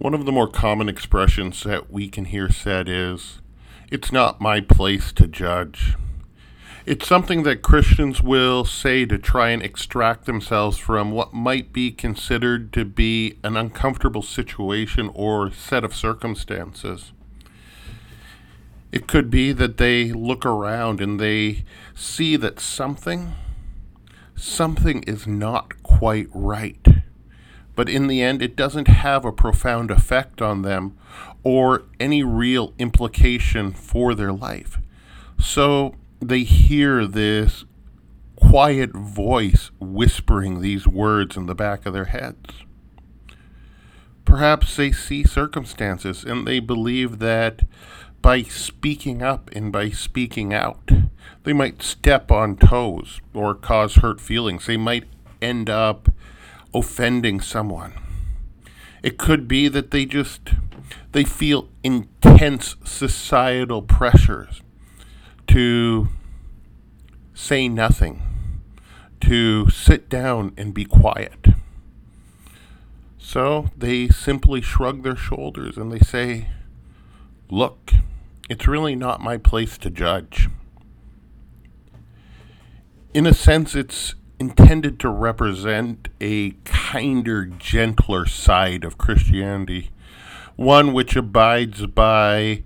One 0.00 0.14
of 0.14 0.24
the 0.24 0.32
more 0.32 0.48
common 0.48 0.88
expressions 0.88 1.62
that 1.64 1.90
we 1.90 2.08
can 2.08 2.24
hear 2.24 2.48
said 2.48 2.88
is, 2.88 3.42
It's 3.90 4.10
not 4.10 4.40
my 4.40 4.62
place 4.62 5.12
to 5.12 5.26
judge. 5.26 5.94
It's 6.86 7.06
something 7.06 7.42
that 7.42 7.60
Christians 7.60 8.22
will 8.22 8.64
say 8.64 9.04
to 9.04 9.18
try 9.18 9.50
and 9.50 9.62
extract 9.62 10.24
themselves 10.24 10.78
from 10.78 11.10
what 11.10 11.34
might 11.34 11.74
be 11.74 11.90
considered 11.90 12.72
to 12.72 12.86
be 12.86 13.36
an 13.44 13.58
uncomfortable 13.58 14.22
situation 14.22 15.10
or 15.12 15.52
set 15.52 15.84
of 15.84 15.94
circumstances. 15.94 17.12
It 18.92 19.06
could 19.06 19.28
be 19.28 19.52
that 19.52 19.76
they 19.76 20.12
look 20.12 20.46
around 20.46 21.02
and 21.02 21.20
they 21.20 21.64
see 21.94 22.36
that 22.36 22.58
something, 22.58 23.34
something 24.34 25.02
is 25.02 25.26
not 25.26 25.82
quite 25.82 26.28
right 26.32 26.79
but 27.80 27.88
in 27.88 28.08
the 28.08 28.20
end, 28.20 28.42
it 28.42 28.56
doesn't 28.56 28.88
have 28.88 29.24
a 29.24 29.32
profound 29.32 29.90
effect 29.90 30.42
on 30.42 30.60
them 30.60 30.98
or 31.42 31.84
any 31.98 32.22
real 32.22 32.74
implication 32.78 33.72
for 33.72 34.14
their 34.14 34.34
life. 34.34 34.76
So 35.42 35.94
they 36.20 36.40
hear 36.40 37.06
this 37.06 37.64
quiet 38.36 38.92
voice 38.92 39.70
whispering 39.80 40.60
these 40.60 40.86
words 40.86 41.38
in 41.38 41.46
the 41.46 41.54
back 41.54 41.86
of 41.86 41.94
their 41.94 42.04
heads. 42.04 42.50
Perhaps 44.26 44.76
they 44.76 44.92
see 44.92 45.24
circumstances 45.24 46.22
and 46.22 46.46
they 46.46 46.60
believe 46.60 47.18
that 47.20 47.62
by 48.20 48.42
speaking 48.42 49.22
up 49.22 49.48
and 49.54 49.72
by 49.72 49.88
speaking 49.88 50.52
out, 50.52 50.90
they 51.44 51.54
might 51.54 51.82
step 51.82 52.30
on 52.30 52.58
toes 52.58 53.22
or 53.32 53.54
cause 53.54 53.94
hurt 53.94 54.20
feelings. 54.20 54.66
They 54.66 54.76
might 54.76 55.04
end 55.40 55.70
up 55.70 56.10
offending 56.74 57.40
someone. 57.40 57.94
It 59.02 59.18
could 59.18 59.48
be 59.48 59.68
that 59.68 59.90
they 59.90 60.04
just 60.04 60.50
they 61.12 61.24
feel 61.24 61.68
intense 61.82 62.76
societal 62.84 63.82
pressures 63.82 64.62
to 65.48 66.08
say 67.34 67.68
nothing, 67.68 68.22
to 69.20 69.68
sit 69.70 70.08
down 70.08 70.52
and 70.56 70.72
be 70.72 70.84
quiet. 70.84 71.48
So 73.18 73.70
they 73.76 74.08
simply 74.08 74.60
shrug 74.60 75.02
their 75.02 75.16
shoulders 75.16 75.76
and 75.76 75.90
they 75.90 76.00
say, 76.00 76.48
Look, 77.50 77.92
it's 78.48 78.66
really 78.68 78.94
not 78.94 79.20
my 79.20 79.36
place 79.36 79.76
to 79.78 79.90
judge. 79.90 80.48
In 83.12 83.26
a 83.26 83.34
sense, 83.34 83.74
it's 83.74 84.14
intended 84.40 84.98
to 84.98 85.10
represent 85.10 86.08
a 86.18 86.52
kinder, 86.64 87.44
gentler 87.44 88.24
side 88.24 88.82
of 88.84 88.96
Christianity, 88.96 89.90
one 90.56 90.94
which 90.94 91.14
abides 91.14 91.86
by 91.86 92.62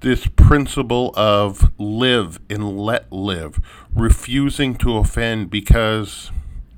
this 0.00 0.28
principle 0.28 1.12
of 1.16 1.70
live 1.78 2.40
and 2.48 2.78
let 2.78 3.12
live, 3.12 3.60
refusing 3.94 4.76
to 4.76 4.96
offend, 4.96 5.50
because 5.50 6.30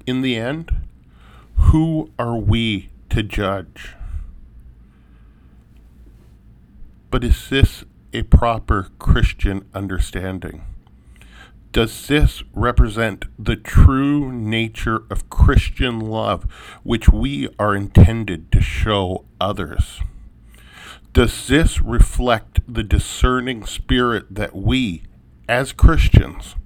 in 0.07 0.23
the 0.23 0.37
end, 0.37 0.73
who 1.57 2.11
are 2.19 2.37
we 2.37 2.89
to 3.11 3.23
judge? 3.23 3.95
But 7.11 7.23
is 7.23 7.51
this 7.51 7.85
a 8.15 8.23
proper 8.23 8.89
Christian 8.99 9.67
understanding? 9.75 10.65
Does 11.73 12.07
this 12.07 12.43
represent 12.53 13.25
the 13.39 13.57
true 13.57 14.31
nature 14.31 15.05
of 15.09 15.31
Christian 15.31 16.01
love, 16.01 16.45
which 16.83 17.09
we 17.09 17.49
are 17.59 17.75
intended 17.75 18.53
to 18.53 18.61
show 18.61 19.25
others? 19.41 20.03
Does 21.15 21.49
this 21.49 21.81
reflect 21.81 22.61
the 22.69 22.83
discerning 22.83 23.65
spirit 23.65 24.35
that 24.35 24.55
we, 24.55 25.05
as 25.49 25.73
Christians, 25.73 26.57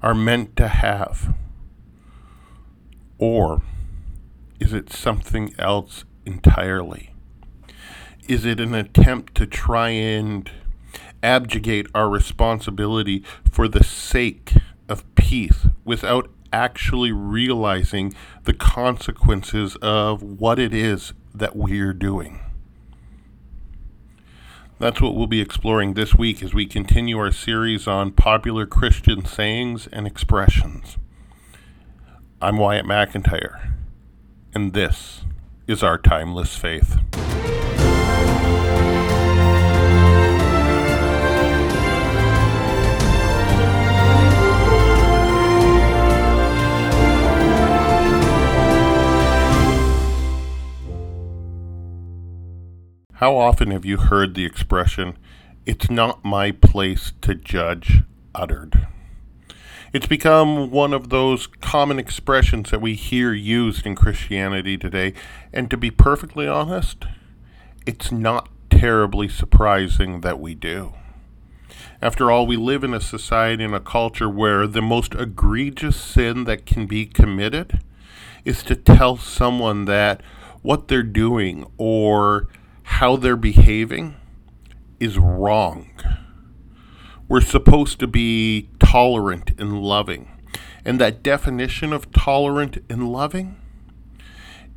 are 0.00 0.14
meant 0.14 0.54
to 0.58 0.68
have? 0.68 1.34
Or 3.18 3.62
is 4.60 4.72
it 4.72 4.92
something 4.92 5.56
else 5.58 6.04
entirely? 6.24 7.12
Is 8.28 8.44
it 8.44 8.60
an 8.60 8.76
attempt 8.76 9.34
to 9.36 9.46
try 9.46 9.88
and 9.88 10.48
abjugate 11.22 11.88
our 11.94 12.08
responsibility 12.08 13.24
for 13.50 13.68
the 13.68 13.84
sake 13.84 14.54
of 14.92 15.14
peace 15.14 15.66
without 15.84 16.30
actually 16.52 17.10
realizing 17.10 18.14
the 18.44 18.52
consequences 18.52 19.74
of 19.80 20.22
what 20.22 20.58
it 20.58 20.74
is 20.74 21.14
that 21.34 21.56
we're 21.56 21.94
doing. 21.94 22.38
That's 24.78 25.00
what 25.00 25.14
we'll 25.14 25.26
be 25.26 25.40
exploring 25.40 25.94
this 25.94 26.14
week 26.14 26.42
as 26.42 26.52
we 26.52 26.66
continue 26.66 27.16
our 27.18 27.32
series 27.32 27.86
on 27.86 28.12
popular 28.12 28.66
Christian 28.66 29.24
sayings 29.24 29.86
and 29.86 30.06
expressions. 30.06 30.98
I'm 32.42 32.58
Wyatt 32.58 32.84
McIntyre, 32.84 33.72
and 34.52 34.72
this 34.74 35.22
is 35.66 35.82
our 35.82 35.96
timeless 35.96 36.56
faith. 36.56 36.98
How 53.22 53.36
often 53.36 53.70
have 53.70 53.84
you 53.84 53.98
heard 53.98 54.34
the 54.34 54.44
expression, 54.44 55.16
it's 55.64 55.88
not 55.88 56.24
my 56.24 56.50
place 56.50 57.12
to 57.20 57.36
judge, 57.36 58.02
uttered? 58.34 58.88
It's 59.92 60.08
become 60.08 60.72
one 60.72 60.92
of 60.92 61.10
those 61.10 61.46
common 61.46 62.00
expressions 62.00 62.72
that 62.72 62.80
we 62.80 62.94
hear 62.96 63.32
used 63.32 63.86
in 63.86 63.94
Christianity 63.94 64.76
today, 64.76 65.14
and 65.52 65.70
to 65.70 65.76
be 65.76 65.88
perfectly 65.88 66.48
honest, 66.48 67.04
it's 67.86 68.10
not 68.10 68.48
terribly 68.70 69.28
surprising 69.28 70.22
that 70.22 70.40
we 70.40 70.56
do. 70.56 70.92
After 72.02 72.28
all, 72.28 72.44
we 72.44 72.56
live 72.56 72.82
in 72.82 72.92
a 72.92 73.00
society 73.00 73.62
and 73.62 73.76
a 73.76 73.78
culture 73.78 74.28
where 74.28 74.66
the 74.66 74.82
most 74.82 75.14
egregious 75.14 75.96
sin 75.96 76.42
that 76.46 76.66
can 76.66 76.86
be 76.86 77.06
committed 77.06 77.84
is 78.44 78.64
to 78.64 78.74
tell 78.74 79.16
someone 79.16 79.84
that 79.84 80.20
what 80.62 80.88
they're 80.88 81.04
doing 81.04 81.70
or 81.78 82.48
how 82.84 83.16
they're 83.16 83.36
behaving 83.36 84.16
is 85.00 85.18
wrong. 85.18 85.90
We're 87.28 87.40
supposed 87.40 87.98
to 88.00 88.06
be 88.06 88.68
tolerant 88.78 89.52
and 89.58 89.82
loving. 89.82 90.28
And 90.84 91.00
that 91.00 91.22
definition 91.22 91.92
of 91.92 92.10
tolerant 92.12 92.78
and 92.88 93.10
loving 93.10 93.56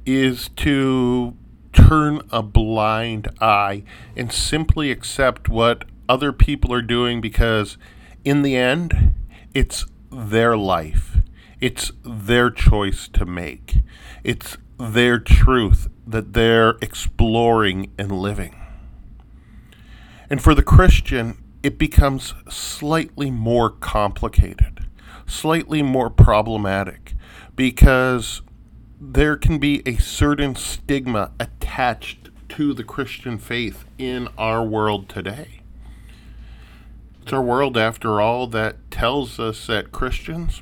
is 0.06 0.50
to 0.58 1.36
turn 1.74 2.22
a 2.32 2.42
blind 2.42 3.28
eye 3.42 3.84
and 4.16 4.32
simply 4.32 4.92
accept 4.92 5.50
what 5.50 5.86
other 6.08 6.32
people 6.32 6.72
are 6.72 6.82
doing 6.82 7.22
because, 7.22 7.78
in 8.24 8.42
the 8.42 8.56
end, 8.56 9.14
it's 9.54 9.86
their 10.12 10.56
life. 10.56 11.18
It's 11.60 11.92
their 12.04 12.50
choice 12.52 13.08
to 13.10 13.26
make. 13.26 13.80
It's 14.24 14.58
their 14.78 15.19
truth 15.19 15.88
that 16.06 16.34
they're 16.34 16.75
exploring 16.81 17.91
and 17.97 18.12
living. 18.12 18.56
And 20.30 20.41
for 20.41 20.53
the 20.56 20.63
Christian, 20.63 21.38
it 21.63 21.78
becomes 21.78 22.34
slightly 22.50 23.31
more 23.31 23.69
complicated, 23.69 24.85
slightly 25.25 25.81
more 25.81 26.09
problematic, 26.09 27.16
because 27.56 28.41
there 29.00 29.35
can 29.35 29.58
be 29.58 29.81
a 29.85 29.97
certain 29.97 30.56
stigma 30.56 31.31
attached 31.40 32.30
to 32.50 32.74
the 32.74 32.84
Christian 32.84 33.38
faith 33.38 33.85
in 33.97 34.28
our 34.38 34.64
world 34.64 35.09
today. 35.09 35.61
It's 37.22 37.34
our 37.34 37.41
world, 37.41 37.78
after 37.78 38.22
all, 38.22 38.46
that 38.47 38.91
tells 38.91 39.40
us 39.40 39.66
that 39.67 39.91
Christians, 39.91 40.61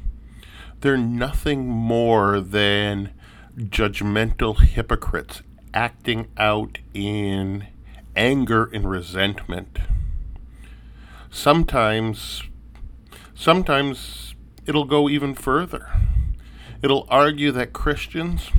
they're 0.79 0.97
nothing 0.97 1.67
more 1.67 2.39
than 2.39 3.11
judgmental 3.57 4.59
hypocrites 4.59 5.41
acting 5.73 6.27
out 6.37 6.79
in 6.93 7.67
anger 8.15 8.65
and 8.73 8.89
resentment. 8.89 9.79
Sometimes, 11.29 12.43
sometimes 13.33 14.35
it'll 14.65 14.85
go 14.85 15.09
even 15.09 15.33
further. 15.33 15.89
It'll 16.81 17.07
argue 17.09 17.51
that 17.51 17.73
Christians, 17.73 18.49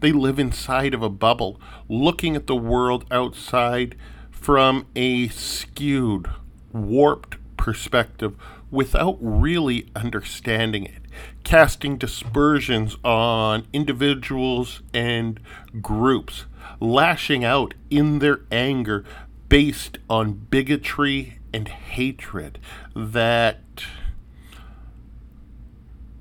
they 0.00 0.12
live 0.12 0.38
inside 0.38 0.94
of 0.94 1.02
a 1.02 1.10
bubble, 1.10 1.60
looking 1.88 2.36
at 2.36 2.46
the 2.46 2.56
world 2.56 3.04
outside 3.10 3.96
from 4.30 4.86
a 4.94 5.28
skewed, 5.28 6.30
warped 6.72 7.36
perspective 7.66 8.36
without 8.70 9.18
really 9.20 9.88
understanding 9.96 10.84
it. 10.84 11.02
Casting 11.42 11.98
dispersions 11.98 12.96
on 13.02 13.66
individuals 13.72 14.82
and 14.94 15.40
groups 15.82 16.44
lashing 16.78 17.44
out 17.44 17.74
in 17.90 18.20
their 18.20 18.42
anger 18.52 19.04
based 19.48 19.98
on 20.08 20.32
bigotry 20.48 21.40
and 21.52 21.66
hatred 21.66 22.60
that 22.94 23.58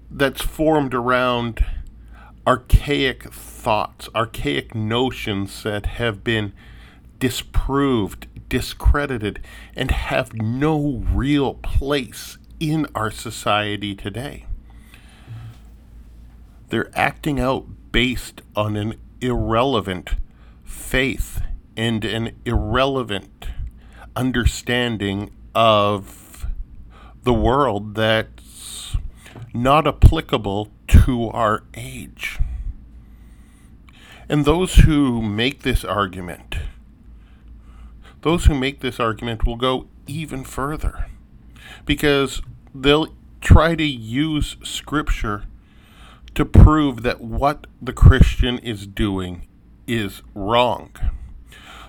that's 0.09 0.41
formed 0.41 0.95
around 0.95 1.63
archaic 2.47 3.31
thoughts, 3.31 4.09
archaic 4.15 4.73
notions 4.73 5.61
that 5.61 5.85
have 5.85 6.23
been 6.23 6.53
disproved, 7.19 8.27
discredited, 8.49 9.39
and 9.75 9.91
have 9.91 10.33
no 10.33 11.03
real 11.11 11.55
place 11.55 12.37
in 12.59 12.87
our 12.95 13.11
society 13.11 13.95
today. 13.95 14.45
They're 16.69 16.91
acting 16.95 17.39
out 17.39 17.65
based 17.91 18.41
on 18.55 18.75
an 18.75 18.95
irrelevant 19.21 20.15
faith 20.63 21.41
and 21.77 22.03
an 22.03 22.35
irrelevant 22.45 23.47
understanding 24.15 25.31
of 25.53 26.47
the 27.23 27.33
world 27.33 27.95
that's 27.95 28.97
not 29.53 29.87
applicable 29.87 30.69
to 30.87 31.29
our 31.29 31.63
age. 31.73 32.39
And 34.27 34.45
those 34.45 34.75
who 34.75 35.21
make 35.21 35.61
this 35.61 35.83
argument, 35.83 36.54
those 38.25 38.45
who 38.45 38.55
make 38.55 38.79
this 38.79 38.99
argument 38.99 39.45
will 39.45 39.55
go 39.55 39.85
even 40.07 40.43
further 40.43 41.05
because 41.85 42.41
they'll 42.73 43.13
try 43.39 43.75
to 43.75 43.85
use 43.85 44.57
scripture 44.63 45.43
to 46.33 46.43
prove 46.43 47.03
that 47.03 47.21
what 47.21 47.67
the 47.79 47.93
Christian 47.93 48.57
is 48.57 48.87
doing 48.87 49.47
is 49.85 50.23
wrong. 50.33 50.89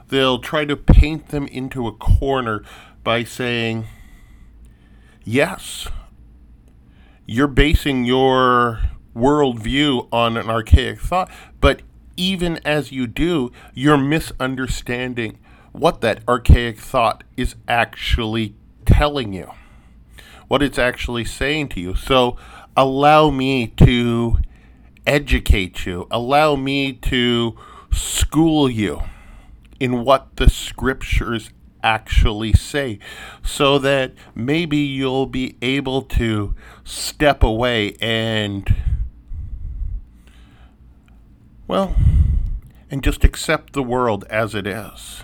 They'll 0.08 0.38
try 0.38 0.66
to 0.66 0.76
paint 0.76 1.28
them 1.28 1.46
into 1.46 1.86
a 1.86 1.92
corner 1.92 2.62
by 3.02 3.24
saying, 3.24 3.86
yes, 5.24 5.88
you're 7.24 7.46
basing 7.46 8.04
your 8.04 8.80
worldview 9.16 10.06
on 10.12 10.36
an 10.36 10.50
archaic 10.50 11.00
thought, 11.00 11.30
but 11.62 11.80
even 12.14 12.60
as 12.62 12.92
you 12.92 13.06
do, 13.06 13.50
you're 13.72 13.96
misunderstanding 13.96 15.38
what 15.78 16.00
that 16.00 16.22
archaic 16.26 16.78
thought 16.78 17.22
is 17.36 17.54
actually 17.68 18.54
telling 18.86 19.32
you, 19.32 19.50
what 20.48 20.62
it's 20.62 20.78
actually 20.78 21.24
saying 21.24 21.68
to 21.68 21.80
you. 21.80 21.94
So 21.94 22.36
allow 22.76 23.30
me 23.30 23.68
to 23.78 24.38
educate 25.06 25.84
you, 25.84 26.06
allow 26.10 26.56
me 26.56 26.92
to 26.94 27.56
school 27.92 28.70
you 28.70 29.02
in 29.78 30.02
what 30.04 30.36
the 30.36 30.48
scriptures 30.48 31.50
actually 31.82 32.52
say 32.52 32.98
so 33.44 33.78
that 33.78 34.12
maybe 34.34 34.78
you'll 34.78 35.26
be 35.26 35.56
able 35.62 36.02
to 36.02 36.54
step 36.84 37.42
away 37.42 37.94
and 38.00 38.74
well 41.68 41.94
and 42.90 43.04
just 43.04 43.22
accept 43.22 43.72
the 43.72 43.82
world 43.82 44.24
as 44.30 44.54
it 44.54 44.66
is 44.66 45.22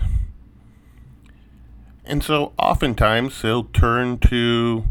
and 2.04 2.22
so 2.22 2.52
oftentimes 2.58 3.42
they'll 3.42 3.64
turn 3.64 4.18
to 4.18 4.84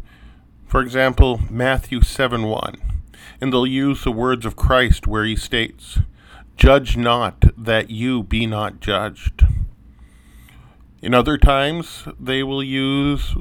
for 0.65 0.81
example 0.81 1.41
matthew 1.49 2.01
7 2.01 2.43
1 2.43 2.75
and 3.39 3.51
they'll 3.51 3.67
use 3.67 4.03
the 4.03 4.11
words 4.11 4.45
of 4.45 4.55
christ 4.55 5.07
where 5.07 5.25
he 5.25 5.35
states 5.35 5.99
Judge 6.61 6.95
not 6.95 7.45
that 7.57 7.89
you 7.89 8.21
be 8.21 8.45
not 8.45 8.81
judged. 8.81 9.47
In 11.01 11.11
other 11.11 11.35
times, 11.35 12.03
they 12.19 12.43
will 12.43 12.61
use 12.61 13.35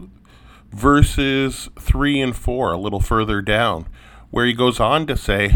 verses 0.73 1.69
3 1.79 2.19
and 2.23 2.35
4 2.35 2.73
a 2.73 2.79
little 2.79 3.01
further 3.01 3.43
down, 3.43 3.87
where 4.31 4.47
he 4.47 4.55
goes 4.55 4.81
on 4.81 5.07
to 5.07 5.19
say, 5.19 5.53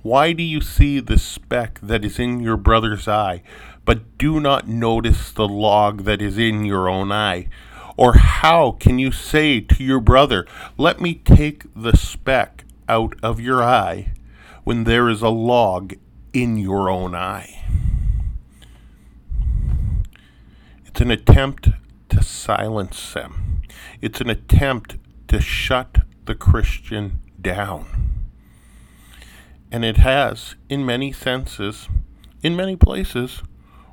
Why 0.00 0.32
do 0.32 0.42
you 0.42 0.62
see 0.62 1.00
the 1.00 1.18
speck 1.18 1.78
that 1.82 2.02
is 2.02 2.18
in 2.18 2.40
your 2.40 2.56
brother's 2.56 3.06
eye, 3.06 3.42
but 3.90 4.16
do 4.18 4.38
not 4.38 4.68
notice 4.68 5.32
the 5.32 5.48
log 5.48 6.04
that 6.04 6.22
is 6.22 6.38
in 6.38 6.64
your 6.64 6.88
own 6.88 7.10
eye? 7.10 7.48
Or 7.96 8.12
how 8.18 8.70
can 8.78 9.00
you 9.00 9.10
say 9.10 9.58
to 9.62 9.82
your 9.82 9.98
brother, 9.98 10.46
Let 10.78 11.00
me 11.00 11.14
take 11.14 11.64
the 11.74 11.96
speck 11.96 12.62
out 12.88 13.16
of 13.20 13.40
your 13.40 13.64
eye, 13.64 14.12
when 14.62 14.84
there 14.84 15.08
is 15.08 15.22
a 15.22 15.28
log 15.28 15.94
in 16.32 16.56
your 16.56 16.88
own 16.88 17.16
eye. 17.16 17.64
It's 20.86 21.00
an 21.00 21.10
attempt 21.10 21.70
to 22.10 22.22
silence 22.22 23.12
them. 23.12 23.62
It's 24.00 24.20
an 24.20 24.30
attempt 24.30 24.98
to 25.26 25.40
shut 25.40 26.02
the 26.26 26.36
Christian 26.36 27.18
down. 27.40 27.86
And 29.72 29.84
it 29.84 29.96
has, 29.96 30.54
in 30.68 30.86
many 30.86 31.10
senses, 31.10 31.88
in 32.40 32.54
many 32.54 32.76
places, 32.76 33.42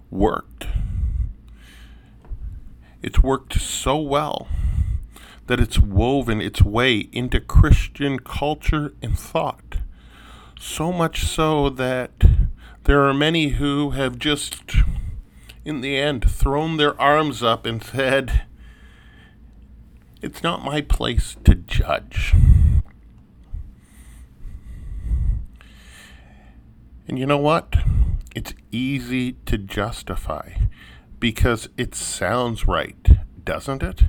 worked. 0.10 0.68
It's 3.02 3.20
worked 3.20 3.60
so 3.60 3.98
well 3.98 4.48
that 5.48 5.60
it's 5.60 5.80
woven 5.80 6.42
its 6.42 6.62
way 6.62 7.08
into 7.12 7.40
Christian 7.40 8.20
culture 8.20 8.94
and 9.02 9.18
thought. 9.18 9.78
So 10.60 10.92
much 10.92 11.24
so 11.24 11.70
that 11.70 12.12
there 12.84 13.04
are 13.04 13.14
many 13.14 13.50
who 13.50 13.92
have 13.92 14.20
just, 14.20 14.76
in 15.64 15.82
the 15.82 15.98
end, 15.98 16.30
thrown 16.30 16.78
their 16.78 17.00
arms 17.00 17.44
up 17.44 17.66
and 17.66 17.84
said, 17.84 18.44
It's 20.22 20.44
not 20.44 20.64
my 20.64 20.82
place 20.82 21.38
to 21.46 21.56
judge. 21.56 22.34
And 27.08 27.18
you 27.18 27.26
know 27.26 27.38
what? 27.38 27.74
It's 28.38 28.54
easy 28.72 29.32
to 29.48 29.58
justify 29.58 30.52
because 31.20 31.70
it 31.76 31.96
sounds 31.96 32.68
right, 32.68 33.18
doesn't 33.44 33.82
it? 33.82 34.04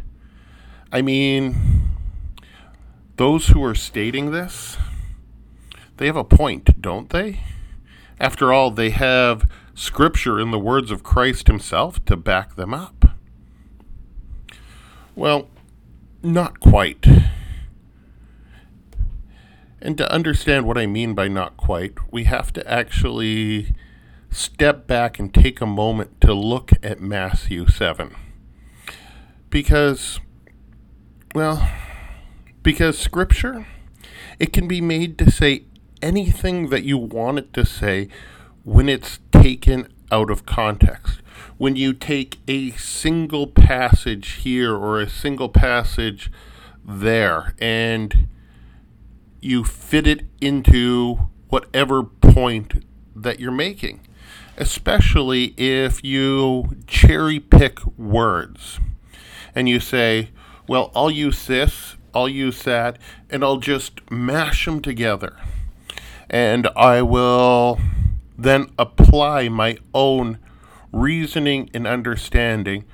I 0.92 1.00
mean, 1.00 1.88
those 3.16 3.46
who 3.46 3.64
are 3.64 3.74
stating 3.74 4.30
this, 4.30 4.76
they 5.96 6.04
have 6.04 6.16
a 6.16 6.24
point, 6.24 6.82
don't 6.82 7.08
they? 7.08 7.40
After 8.20 8.52
all, 8.52 8.70
they 8.70 8.90
have 8.90 9.50
scripture 9.74 10.38
in 10.38 10.50
the 10.50 10.58
words 10.58 10.90
of 10.90 11.02
Christ 11.02 11.46
himself 11.46 12.04
to 12.04 12.14
back 12.14 12.56
them 12.56 12.74
up. 12.74 13.06
Well, 15.16 15.48
not 16.22 16.60
quite. 16.60 17.06
And 19.80 19.96
to 19.96 20.12
understand 20.12 20.66
what 20.66 20.76
I 20.76 20.84
mean 20.84 21.14
by 21.14 21.28
not 21.28 21.56
quite, 21.56 21.94
we 22.12 22.24
have 22.24 22.52
to 22.52 22.70
actually 22.70 23.74
step 24.30 24.86
back 24.86 25.18
and 25.18 25.32
take 25.32 25.60
a 25.60 25.66
moment 25.66 26.20
to 26.20 26.34
look 26.34 26.72
at 26.82 27.00
Matthew 27.00 27.66
7. 27.66 28.14
Because, 29.50 30.20
well, 31.34 31.68
because 32.62 32.98
Scripture, 32.98 33.66
it 34.38 34.52
can 34.52 34.68
be 34.68 34.80
made 34.80 35.18
to 35.18 35.30
say 35.30 35.64
anything 36.02 36.68
that 36.68 36.84
you 36.84 36.98
want 36.98 37.38
it 37.38 37.52
to 37.54 37.64
say 37.64 38.08
when 38.64 38.88
it's 38.88 39.18
taken 39.32 39.88
out 40.12 40.30
of 40.30 40.46
context. 40.46 41.20
When 41.56 41.76
you 41.76 41.92
take 41.92 42.38
a 42.46 42.70
single 42.72 43.46
passage 43.46 44.32
here 44.42 44.74
or 44.74 45.00
a 45.00 45.08
single 45.08 45.48
passage 45.48 46.30
there 46.84 47.54
and 47.58 48.28
you 49.40 49.64
fit 49.64 50.06
it 50.06 50.24
into 50.40 51.28
whatever 51.48 52.02
point 52.02 52.84
that 53.14 53.40
you're 53.40 53.50
making, 53.50 54.00
especially 54.58 55.54
if 55.56 56.04
you 56.04 56.76
cherry 56.86 57.40
pick 57.40 57.84
words 57.96 58.78
and 59.54 59.68
you 59.68 59.80
say, 59.80 60.30
well, 60.66 60.92
I'll 60.94 61.10
use 61.10 61.46
this, 61.46 61.96
I'll 62.12 62.28
use 62.28 62.62
that, 62.64 62.98
and 63.30 63.42
I'll 63.42 63.56
just 63.56 64.10
mash 64.10 64.66
them 64.66 64.82
together 64.82 65.36
and 66.30 66.68
I 66.76 67.02
will 67.02 67.80
then 68.36 68.70
apply 68.78 69.48
my 69.48 69.78
own 69.94 70.38
reasoning 70.92 71.70
and 71.74 71.86
understanding 71.86 72.84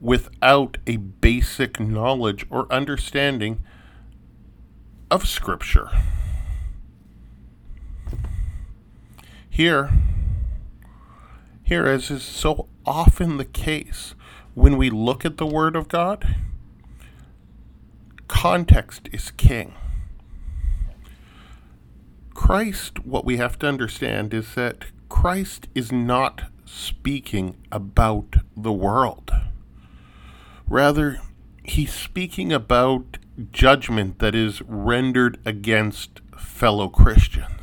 without 0.00 0.78
a 0.86 0.96
basic 0.96 1.80
knowledge 1.80 2.46
or 2.50 2.72
understanding 2.72 3.62
of 5.10 5.28
Scripture. 5.28 5.90
Here, 9.48 9.90
here, 11.62 11.86
as 11.86 12.10
is 12.10 12.22
so 12.22 12.68
often 12.84 13.36
the 13.36 13.44
case, 13.44 14.14
when 14.54 14.76
we 14.76 14.90
look 14.90 15.24
at 15.24 15.36
the 15.36 15.46
Word 15.46 15.76
of 15.76 15.88
God, 15.88 16.36
context 18.28 19.08
is 19.12 19.30
king. 19.30 19.74
Christ, 22.34 23.04
what 23.04 23.24
we 23.24 23.36
have 23.36 23.58
to 23.60 23.68
understand 23.68 24.34
is 24.34 24.54
that 24.54 24.86
Christ 25.08 25.68
is 25.74 25.92
not 25.92 26.44
speaking 26.64 27.56
about 27.70 28.36
the 28.56 28.72
world. 28.72 29.30
Rather, 30.66 31.20
he's 31.62 31.92
speaking 31.92 32.52
about 32.52 33.18
judgment 33.52 34.18
that 34.18 34.34
is 34.34 34.62
rendered 34.62 35.38
against 35.44 36.20
fellow 36.36 36.88
Christians. 36.88 37.61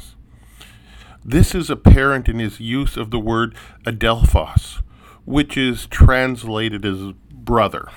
This 1.29 1.53
is 1.53 1.69
apparent 1.69 2.27
in 2.27 2.39
his 2.39 2.59
use 2.59 2.97
of 2.97 3.11
the 3.11 3.19
word 3.19 3.53
adelphos, 3.85 4.81
which 5.25 5.57
is 5.57 5.85
translated 5.85 6.83
as 6.83 7.13
brother. 7.31 7.87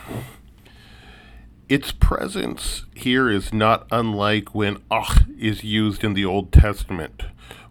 Its 1.66 1.92
presence 1.92 2.84
here 2.94 3.30
is 3.30 3.50
not 3.50 3.86
unlike 3.90 4.54
when 4.54 4.82
ach 4.90 5.22
is 5.38 5.64
used 5.64 6.04
in 6.04 6.12
the 6.12 6.26
Old 6.26 6.52
Testament, 6.52 7.22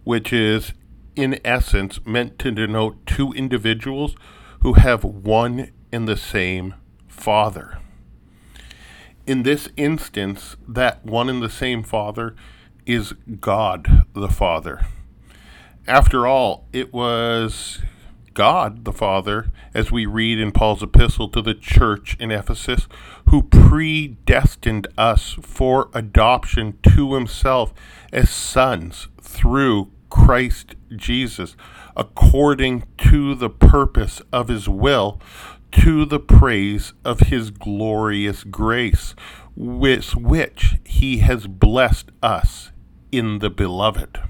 which 0.04 0.34
is, 0.34 0.74
in 1.16 1.40
essence, 1.46 2.04
meant 2.08 2.40
to 2.40 2.50
denote 2.50 3.06
two 3.06 3.32
individuals 3.34 4.16
who 4.62 4.74
have 4.74 5.04
one 5.04 5.70
and 5.92 6.08
the 6.08 6.18
same 6.18 6.74
father. 7.08 7.78
In 9.28 9.44
this 9.44 9.70
instance, 9.78 10.56
that 10.68 11.06
one 11.06 11.30
and 11.30 11.40
the 11.40 11.52
same 11.52 11.84
father 11.84 12.36
is 12.88 13.14
God 13.40 14.08
the 14.16 14.28
Father. 14.28 14.88
After 15.92 16.26
all, 16.26 16.70
it 16.72 16.94
was 16.94 17.80
God 18.34 18.86
the 18.86 18.94
Father, 18.94 19.52
as 19.74 19.92
we 19.92 20.06
read 20.06 20.40
in 20.40 20.54
Paul's 20.54 20.82
epistle 20.82 21.28
to 21.28 21.42
the 21.42 21.54
church 21.54 22.16
in 22.18 22.32
Ephesus, 22.32 22.88
who 23.28 23.44
predestined 23.44 24.88
us 24.98 25.38
for 25.42 25.90
adoption 25.94 26.80
to 26.94 27.16
himself 27.16 27.74
as 28.14 28.30
sons 28.30 29.10
through 29.20 29.92
Christ 30.10 30.76
Jesus, 30.96 31.58
according 31.98 32.86
to 33.00 33.36
the 33.36 33.50
purpose 33.50 34.22
of 34.32 34.48
his 34.48 34.70
will, 34.70 35.20
to 35.74 36.06
the 36.06 36.22
praise 36.22 36.94
of 37.04 37.20
his 37.20 37.52
glorious 37.52 38.46
grace, 38.46 39.14
with 39.58 40.16
which 40.16 40.78
he 40.86 41.18
has 41.18 41.48
blessed 41.48 42.12
us 42.24 42.72
in 43.12 43.40
the 43.40 43.50
beloved. 43.50 44.22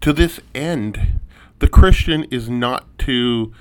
To 0.00 0.12
this 0.12 0.40
end, 0.54 1.20
the 1.58 1.68
Christian 1.68 2.24
is 2.24 2.48
not 2.48 2.98
to 3.00 3.52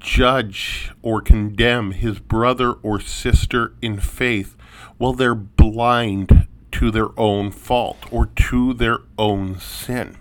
judge 0.00 0.92
or 1.02 1.20
condemn 1.20 1.92
his 1.92 2.18
brother 2.18 2.72
or 2.72 3.00
sister 3.00 3.74
in 3.82 4.00
faith 4.00 4.56
while 4.98 5.12
they're 5.12 5.34
blind 5.34 6.48
to 6.72 6.90
their 6.90 7.18
own 7.18 7.50
fault 7.50 7.98
or 8.10 8.26
to 8.26 8.72
their 8.72 8.98
own 9.18 9.58
sin. 9.58 10.16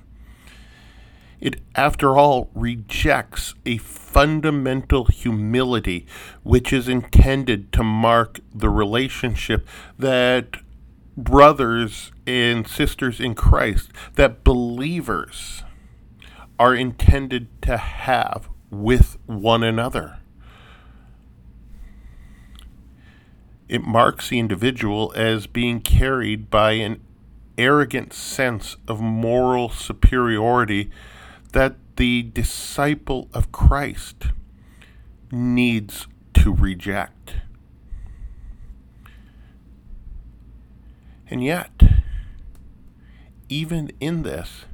It, 1.39 1.59
after 1.75 2.17
all, 2.17 2.51
rejects 2.53 3.55
a 3.65 3.77
fundamental 3.77 5.05
humility 5.05 6.05
which 6.43 6.71
is 6.71 6.87
intended 6.87 7.73
to 7.73 7.83
mark 7.83 8.39
the 8.53 8.69
relationship 8.69 9.67
that 9.97 10.57
brothers 11.23 12.11
and 12.25 12.67
sisters 12.67 13.19
in 13.19 13.35
Christ, 13.35 13.91
that 14.15 14.43
believers 14.43 15.63
are 16.59 16.75
intended 16.75 17.47
to 17.63 17.77
have 17.77 18.49
with 18.69 19.17
one 19.25 19.63
another. 19.63 20.19
It 23.67 23.83
marks 23.83 24.29
the 24.29 24.39
individual 24.39 25.13
as 25.15 25.47
being 25.47 25.79
carried 25.79 26.49
by 26.49 26.73
an 26.73 27.01
arrogant 27.57 28.13
sense 28.13 28.75
of 28.87 28.99
moral 28.99 29.69
superiority 29.69 30.89
that 31.53 31.75
the 31.95 32.23
disciple 32.23 33.29
of 33.33 33.51
Christ 33.51 34.27
needs 35.31 36.07
to 36.33 36.53
reject. 36.53 37.35
And 41.31 41.41
yet, 41.41 41.81
even 43.47 43.93
in 44.01 44.23
this, 44.23 44.65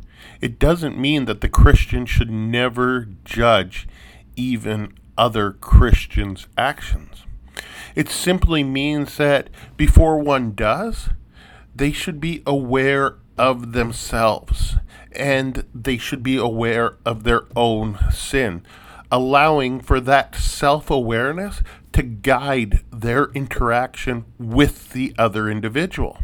it 0.41 0.57
doesn't 0.57 0.97
mean 0.97 1.25
that 1.25 1.41
the 1.41 1.49
Christian 1.49 2.07
should 2.07 2.31
never 2.31 3.07
judge 3.23 3.87
even 4.35 4.97
other 5.17 5.51
Christians' 5.51 6.47
actions. 6.57 7.25
It 7.95 8.09
simply 8.09 8.63
means 8.63 9.17
that 9.17 9.51
before 9.77 10.17
one 10.17 10.53
does, 10.53 11.09
they 11.75 11.91
should 11.91 12.19
be 12.19 12.41
aware 12.47 13.17
of 13.37 13.73
themselves 13.73 14.77
and 15.11 15.63
they 15.75 15.97
should 15.97 16.23
be 16.23 16.37
aware 16.37 16.97
of 17.05 17.23
their 17.23 17.43
own 17.55 17.99
sin, 18.11 18.63
allowing 19.11 19.79
for 19.79 19.99
that 19.99 20.35
self 20.35 20.89
awareness 20.89 21.61
to 21.93 22.01
guide 22.01 22.81
their 22.91 23.25
interaction 23.33 24.25
with 24.39 24.91
the 24.91 25.13
other 25.19 25.49
individual. 25.49 26.17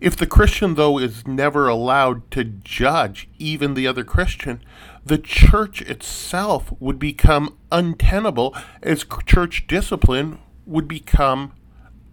If 0.00 0.16
the 0.16 0.26
Christian, 0.26 0.74
though, 0.74 0.98
is 0.98 1.26
never 1.26 1.66
allowed 1.66 2.30
to 2.30 2.44
judge 2.44 3.28
even 3.38 3.74
the 3.74 3.86
other 3.86 4.04
Christian, 4.04 4.62
the 5.04 5.18
church 5.18 5.82
itself 5.82 6.72
would 6.78 6.98
become 6.98 7.56
untenable 7.72 8.54
as 8.82 9.04
church 9.26 9.66
discipline 9.66 10.38
would 10.66 10.86
become 10.86 11.52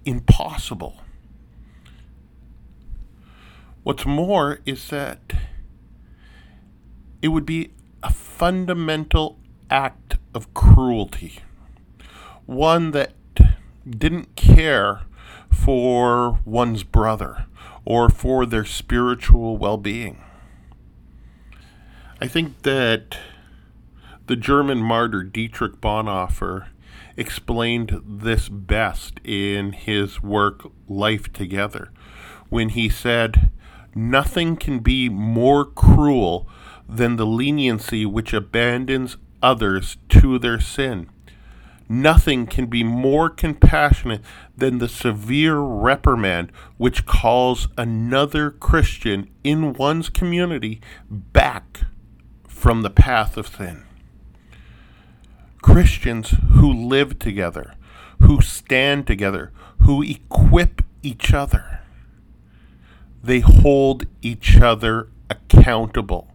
impossible. 0.03 1.01
What's 3.83 4.05
more 4.05 4.59
is 4.65 4.87
that 4.89 5.33
it 7.21 7.27
would 7.27 7.45
be 7.45 7.71
a 8.01 8.11
fundamental 8.11 9.37
act 9.69 10.17
of 10.33 10.51
cruelty, 10.55 11.39
one 12.47 12.91
that 12.91 13.13
didn't 13.87 14.35
care 14.35 15.01
for 15.51 16.39
one's 16.45 16.83
brother 16.83 17.45
or 17.85 18.09
for 18.09 18.45
their 18.45 18.65
spiritual 18.65 19.57
well 19.57 19.77
being. 19.77 20.21
I 22.19 22.27
think 22.27 22.63
that 22.63 23.17
the 24.27 24.35
German 24.35 24.79
martyr 24.79 25.23
Dietrich 25.23 25.79
Bonhoeffer 25.79 26.67
explained 27.17 28.01
this 28.05 28.49
best 28.49 29.19
in 29.23 29.73
his 29.73 30.21
work 30.21 30.71
Life 30.87 31.31
Together 31.31 31.91
when 32.49 32.69
he 32.69 32.89
said, 32.89 33.51
Nothing 33.93 34.57
can 34.57 34.79
be 34.79 35.07
more 35.07 35.63
cruel 35.63 36.47
than 36.87 37.15
the 37.15 37.25
leniency 37.25 38.05
which 38.05 38.33
abandons 38.33 39.17
others 39.41 39.97
to 40.09 40.37
their 40.39 40.59
sin. 40.59 41.09
Nothing 41.87 42.47
can 42.47 42.65
be 42.65 42.83
more 42.83 43.29
compassionate 43.29 44.21
than 44.57 44.79
the 44.79 44.89
severe 44.89 45.59
reprimand 45.59 46.51
which 46.77 47.05
calls 47.05 47.67
another 47.77 48.49
Christian 48.49 49.29
in 49.43 49.73
one's 49.73 50.09
community 50.09 50.81
back 51.09 51.81
from 52.47 52.81
the 52.81 52.89
path 52.89 53.37
of 53.37 53.47
sin. 53.47 53.83
Christians 55.61 56.35
who 56.53 56.71
live 56.71 57.19
together, 57.19 57.75
who 58.21 58.41
stand 58.41 59.05
together, 59.05 59.51
who 59.81 60.01
equip 60.01 60.81
each 61.03 61.33
other, 61.33 61.81
they 63.23 63.39
hold 63.39 64.05
each 64.21 64.57
other 64.57 65.09
accountable, 65.29 66.31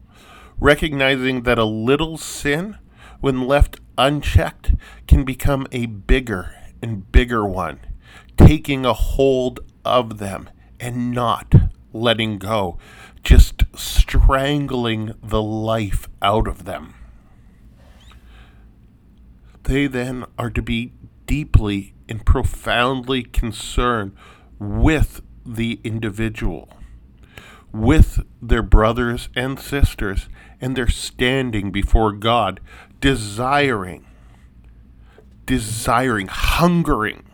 recognizing 0.59 1.43
that 1.43 1.59
a 1.59 1.65
little 1.65 2.17
sin, 2.17 2.77
when 3.21 3.47
left 3.47 3.79
unchecked, 4.01 4.73
can 5.07 5.25
become 5.25 5.67
a 5.71 5.85
bigger 5.87 6.55
and 6.81 7.13
bigger 7.13 7.47
one, 7.47 7.79
taking 8.37 8.87
a 8.87 8.95
hold 8.95 9.61
of 9.85 10.19
them 10.19 10.49
and 10.81 11.13
not 11.13 11.55
letting 11.93 12.39
go, 12.39 12.79
just 13.23 13.65
strangling 13.77 15.13
the 15.23 15.43
life 15.43 16.09
out 16.23 16.49
of 16.49 16.65
them. 16.65 16.95
They 19.65 19.87
then 19.87 20.25
are 20.39 20.51
to 20.51 20.63
be 20.63 20.95
deeply 21.27 21.95
and 22.09 22.25
profoundly 22.25 23.23
concerned 23.23 24.17
with 24.59 25.21
the 25.45 25.79
individual, 25.85 26.71
with 27.73 28.21
their 28.43 28.63
brothers 28.63 29.29
and 29.35 29.59
sisters, 29.59 30.29
and 30.61 30.77
their 30.77 30.89
standing 30.89 31.71
before 31.71 32.13
God, 32.13 32.61
desiring, 33.01 34.07
desiring, 35.47 36.27
hungering 36.29 37.25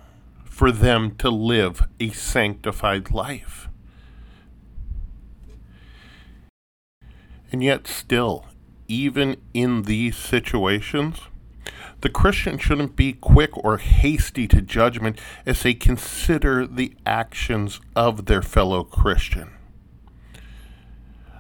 for 0.45 0.71
them 0.73 1.15
to 1.17 1.31
live 1.31 1.87
a 2.01 2.11
sanctified 2.11 3.11
life. 3.11 3.69
And 7.53 7.63
yet, 7.63 7.87
still, 7.87 8.47
even 8.89 9.37
in 9.55 9.83
these 9.83 10.17
situations, 10.17 11.21
the 12.01 12.09
Christian 12.09 12.59
shouldn't 12.59 12.97
be 12.97 13.15
quick 13.15 13.57
or 13.57 13.79
hasty 13.79 14.47
to 14.49 14.61
judgment 14.61 15.19
as 15.45 15.63
they 15.63 15.75
consider 15.75 16.67
the 16.67 16.95
actions 17.05 17.81
of 17.95 18.27
their 18.27 18.43
fellow 18.43 18.85
Christian. 18.85 19.56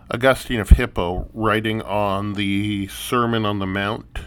Augustine 0.08 0.60
of 0.60 0.70
Hippo, 0.70 1.28
writing 1.34 1.82
on 1.82 2.34
the 2.34 2.86
Sermon 2.86 3.44
on 3.44 3.58
the 3.58 3.66
Mount, 3.66 4.20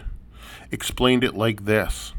explained 0.71 1.23
it 1.23 1.35
like 1.35 1.63
this 1.63 2.13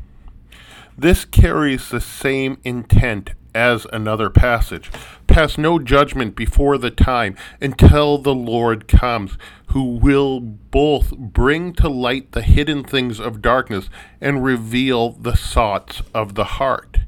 This 0.97 1.27
carries 1.27 1.91
the 1.91 2.01
same 2.01 2.59
intent 2.65 3.33
as 3.55 3.87
another 3.93 4.31
passage. 4.31 4.91
Pass 5.27 5.59
no 5.59 5.79
judgment 5.79 6.35
before 6.35 6.79
the 6.79 6.91
time 6.91 7.37
until 7.61 8.17
the 8.17 8.35
Lord 8.35 8.89
comes, 8.89 9.37
who 9.67 9.97
will 9.97 10.41
both 10.41 11.15
bring 11.19 11.75
to 11.75 11.89
light 11.91 12.33
the 12.33 12.43
hidden 12.43 12.83
things 12.83 13.21
of 13.21 13.43
darkness 13.43 13.91
and 14.23 14.43
reveal 14.43 15.11
the 15.11 15.37
thoughts 15.37 16.01
of 16.15 16.35
the 16.35 16.45
heart. 16.45 17.01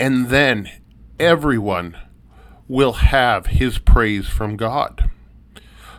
And 0.00 0.30
then 0.30 0.68
everyone 1.20 1.96
will 2.66 2.94
have 2.94 3.46
his 3.46 3.78
praise 3.78 4.26
from 4.26 4.56
God. 4.56 5.03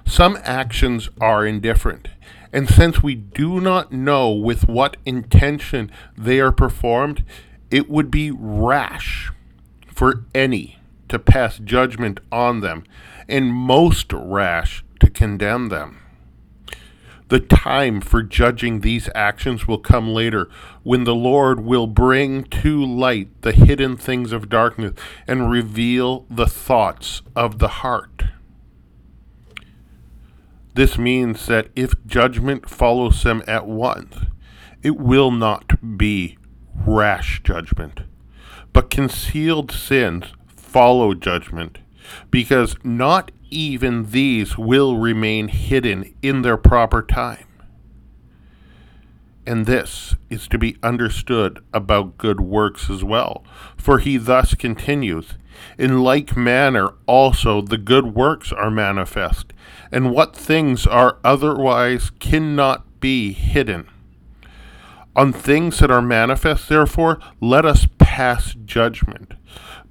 Some 0.05 0.37
actions 0.43 1.09
are 1.19 1.45
indifferent, 1.45 2.07
and 2.53 2.69
since 2.69 3.03
we 3.03 3.15
do 3.15 3.59
not 3.59 3.91
know 3.91 4.31
with 4.31 4.67
what 4.67 4.97
intention 5.05 5.91
they 6.17 6.39
are 6.39 6.51
performed, 6.51 7.23
it 7.69 7.89
would 7.89 8.09
be 8.11 8.31
rash 8.31 9.31
for 9.87 10.23
any 10.33 10.79
to 11.09 11.19
pass 11.19 11.57
judgment 11.57 12.19
on 12.31 12.61
them, 12.61 12.83
and 13.27 13.53
most 13.53 14.13
rash 14.13 14.83
to 14.99 15.09
condemn 15.09 15.69
them. 15.69 15.99
The 17.27 17.39
time 17.39 18.01
for 18.01 18.21
judging 18.21 18.81
these 18.81 19.09
actions 19.15 19.67
will 19.67 19.79
come 19.79 20.09
later, 20.09 20.47
when 20.83 21.05
the 21.05 21.15
Lord 21.15 21.59
will 21.59 21.87
bring 21.87 22.43
to 22.43 22.85
light 22.85 23.41
the 23.41 23.51
hidden 23.51 23.97
things 23.97 24.31
of 24.31 24.47
darkness 24.47 24.93
and 25.27 25.49
reveal 25.49 26.27
the 26.29 26.45
thoughts 26.45 27.23
of 27.35 27.57
the 27.57 27.67
heart. 27.67 28.25
This 30.75 30.97
means 30.97 31.45
that 31.47 31.69
if 31.73 31.93
judgment 32.05 32.69
follows 32.69 33.23
them 33.23 33.41
at 33.47 33.65
once, 33.65 34.13
it 34.83 34.97
will 34.97 35.31
not 35.31 35.97
be 35.97 36.37
rash 36.85 37.41
judgment, 37.43 38.01
but 38.73 38.89
concealed 38.89 39.71
sins 39.71 40.33
follow 40.47 41.13
judgment, 41.13 41.77
because 42.29 42.75
not 42.83 43.31
even 43.49 44.11
these 44.11 44.57
will 44.57 44.97
remain 44.97 45.47
hidden 45.47 46.13
in 46.21 46.41
their 46.41 46.57
proper 46.57 47.01
time. 47.01 47.47
And 49.47 49.65
this 49.65 50.15
is 50.29 50.45
to 50.49 50.57
be 50.57 50.75
understood 50.83 51.63
about 51.73 52.17
good 52.17 52.41
works 52.41 52.89
as 52.89 53.01
well. 53.01 53.45
For 53.77 53.99
he 53.99 54.17
thus 54.17 54.55
continues 54.55 55.35
In 55.77 56.01
like 56.01 56.35
manner 56.35 56.89
also 57.05 57.61
the 57.61 57.77
good 57.77 58.13
works 58.13 58.51
are 58.51 58.71
manifest, 58.71 59.53
and 59.91 60.11
what 60.11 60.35
things 60.35 60.85
are 60.87 61.17
otherwise 61.23 62.11
cannot 62.19 62.99
be 62.99 63.33
hidden. 63.33 63.87
On 65.15 65.31
things 65.31 65.79
that 65.79 65.91
are 65.91 66.01
manifest, 66.01 66.67
therefore, 66.67 67.19
let 67.39 67.65
us 67.65 67.87
pass 67.97 68.53
judgment. 68.65 69.33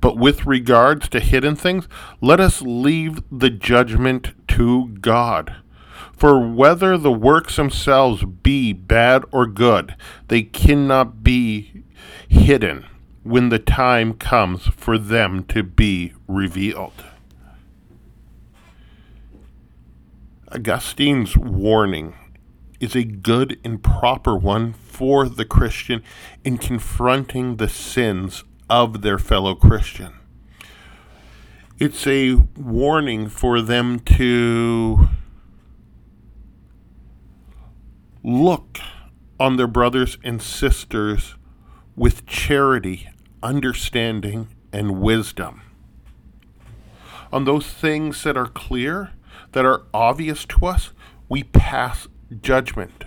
But 0.01 0.19
with 0.19 0.45
regards 0.45 1.09
to 1.11 1.21
hidden 1.21 1.57
things, 1.57 1.89
let 2.21 2.41
us 2.41 2.61
leave 2.61 3.23
the 3.33 3.49
judgment 3.49 4.35
to 4.49 4.89
God. 5.01 5.57
For 6.13 6.39
whether 6.39 6.99
the 6.99 7.13
works 7.13 7.57
themselves 7.57 8.25
be 8.25 8.73
bad 8.73 9.25
or 9.33 9.47
good, 9.47 9.97
they 10.29 10.43
cannot 10.43 11.23
be 11.25 11.85
hidden 12.29 12.85
when 13.23 13.49
the 13.49 13.59
time 13.59 14.13
comes 14.13 14.67
for 14.77 14.99
them 14.99 15.45
to 15.45 15.63
be 15.63 16.13
revealed. 16.29 16.93
Augustine's 20.55 21.37
warning 21.37 22.15
is 22.79 22.95
a 22.95 23.03
good 23.03 23.59
and 23.65 23.83
proper 23.83 24.37
one 24.37 24.73
for 24.73 25.29
the 25.29 25.45
Christian 25.45 26.01
in 26.45 26.59
confronting 26.59 27.57
the 27.57 27.69
sins 27.69 28.45
of 28.71 29.03
their 29.03 29.19
fellow 29.19 29.57
Christian. 29.57 30.13
It's 31.81 32.07
a 32.07 32.35
warning 32.57 33.29
for 33.29 33.61
them 33.61 33.99
to 34.01 35.09
look 38.23 38.79
on 39.41 39.57
their 39.57 39.67
brothers 39.67 40.19
and 40.23 40.41
sisters 40.41 41.35
with 41.97 42.27
charity, 42.27 43.09
understanding, 43.43 44.47
and 44.73 45.01
wisdom. 45.01 45.63
On 47.33 47.45
those 47.45 47.67
things 47.67 48.23
that 48.23 48.37
are 48.37 48.47
clear, 48.47 49.14
that 49.55 49.65
are 49.65 49.85
obvious 49.95 50.45
to 50.45 50.67
us, 50.67 50.93
we 51.29 51.43
pass 51.43 52.07
judgment. 52.43 53.05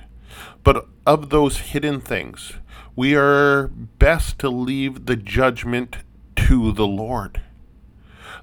But 0.64 0.88
of 1.06 1.30
those 1.30 1.58
hidden 1.60 2.02
things, 2.02 2.54
we 2.96 3.16
are 3.16 3.68
best 3.68 4.40
to 4.40 4.50
leave 4.50 5.06
the 5.06 5.16
judgment 5.16 5.98
to 6.36 6.72
the 6.72 6.88
Lord. 6.88 7.42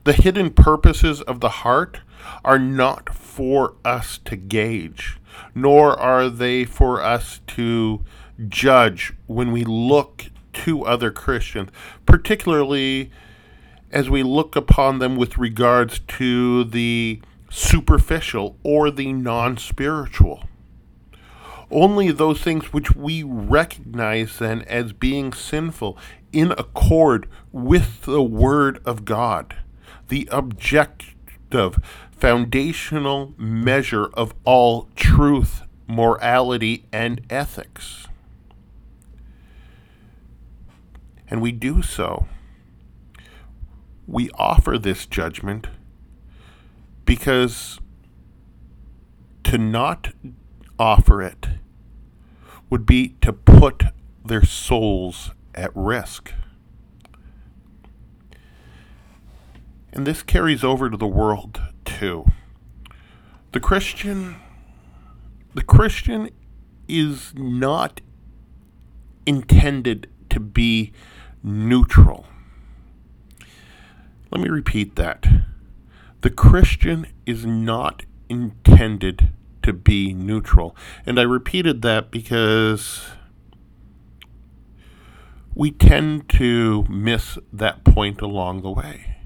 The 0.05 0.13
hidden 0.13 0.51
purposes 0.51 1.23
of 1.23 1.41
the 1.41 1.49
heart 1.49 2.01
are 2.45 2.59
not 2.59 3.15
for 3.15 3.75
us 3.85 4.19
to 4.27 4.37
gauge, 4.37 5.19
nor 5.55 5.99
are 5.99 6.29
they 6.29 6.65
for 6.65 7.03
us 7.03 7.41
to 7.49 8.05
judge 8.49 9.15
when 9.27 9.51
we 9.51 9.65
look 9.65 10.27
to 10.53 10.85
other 10.85 11.11
Christians, 11.11 11.71
particularly 12.05 13.11
as 13.91 14.11
we 14.11 14.23
look 14.23 14.57
upon 14.57 14.99
them 14.99 15.17
with 15.17 15.39
regards 15.39 16.01
to 16.01 16.65
the 16.65 17.21
superficial 17.55 18.59
or 18.65 18.91
the 18.91 19.13
non 19.13 19.57
spiritual. 19.57 20.45
Only 21.71 22.11
those 22.11 22.41
things 22.41 22.73
which 22.73 22.95
we 22.97 23.23
recognize 23.23 24.39
then 24.39 24.63
as 24.63 24.93
being 24.93 25.33
sinful 25.33 25.97
in 26.33 26.51
accord 26.53 27.29
with 27.53 28.03
the 28.03 28.23
Word 28.23 28.81
of 28.85 29.05
God, 29.05 29.57
the 30.09 30.29
objective, 30.33 31.79
foundational 32.11 33.35
measure 33.39 34.07
of 34.15 34.35
all 34.45 34.89
truth, 34.97 35.63
morality, 35.87 36.87
and 36.93 37.21
ethics. 37.31 38.09
And 41.31 41.41
we 41.41 41.53
do 41.53 41.83
so. 41.83 42.27
We 44.07 44.29
offer 44.31 44.77
this 44.77 45.07
judgment 45.07 45.69
because 47.05 47.79
to 49.45 49.59
not 49.59 50.13
offer 50.79 51.23
it 51.23 51.49
would 52.71 52.87
be 52.87 53.11
to 53.21 53.33
put 53.33 53.85
their 54.25 54.45
souls 54.45 55.31
at 55.55 55.71
risk. 55.75 56.33
And 59.93 60.07
this 60.07 60.23
carries 60.23 60.65
over 60.65 60.91
to 60.91 60.97
the 60.97 61.07
world 61.07 61.61
too. 61.85 62.27
The 63.53 63.61
Christian 63.61 64.37
the 65.55 65.63
Christian 65.63 66.31
is 66.89 67.33
not 67.37 68.01
intended 69.25 70.11
to 70.31 70.41
be 70.41 70.93
neutral. 71.45 72.27
Let 74.33 74.41
me 74.41 74.49
repeat 74.49 74.97
that. 74.97 75.25
The 76.25 76.31
Christian 76.31 77.07
is 77.27 77.45
not 77.45 78.05
intended 78.31 79.29
to 79.63 79.75
be 79.75 80.15
neutral. 80.15 80.75
And 81.05 81.21
I 81.21 81.23
repeated 81.23 81.83
that 81.83 82.11
because 82.11 83.05
we 85.55 85.71
tend 85.71 86.31
to 86.31 86.85
miss 86.85 87.37
that 87.53 87.85
point 87.85 88.23
along 88.23 88.63
the 88.63 88.71
way. 88.71 89.17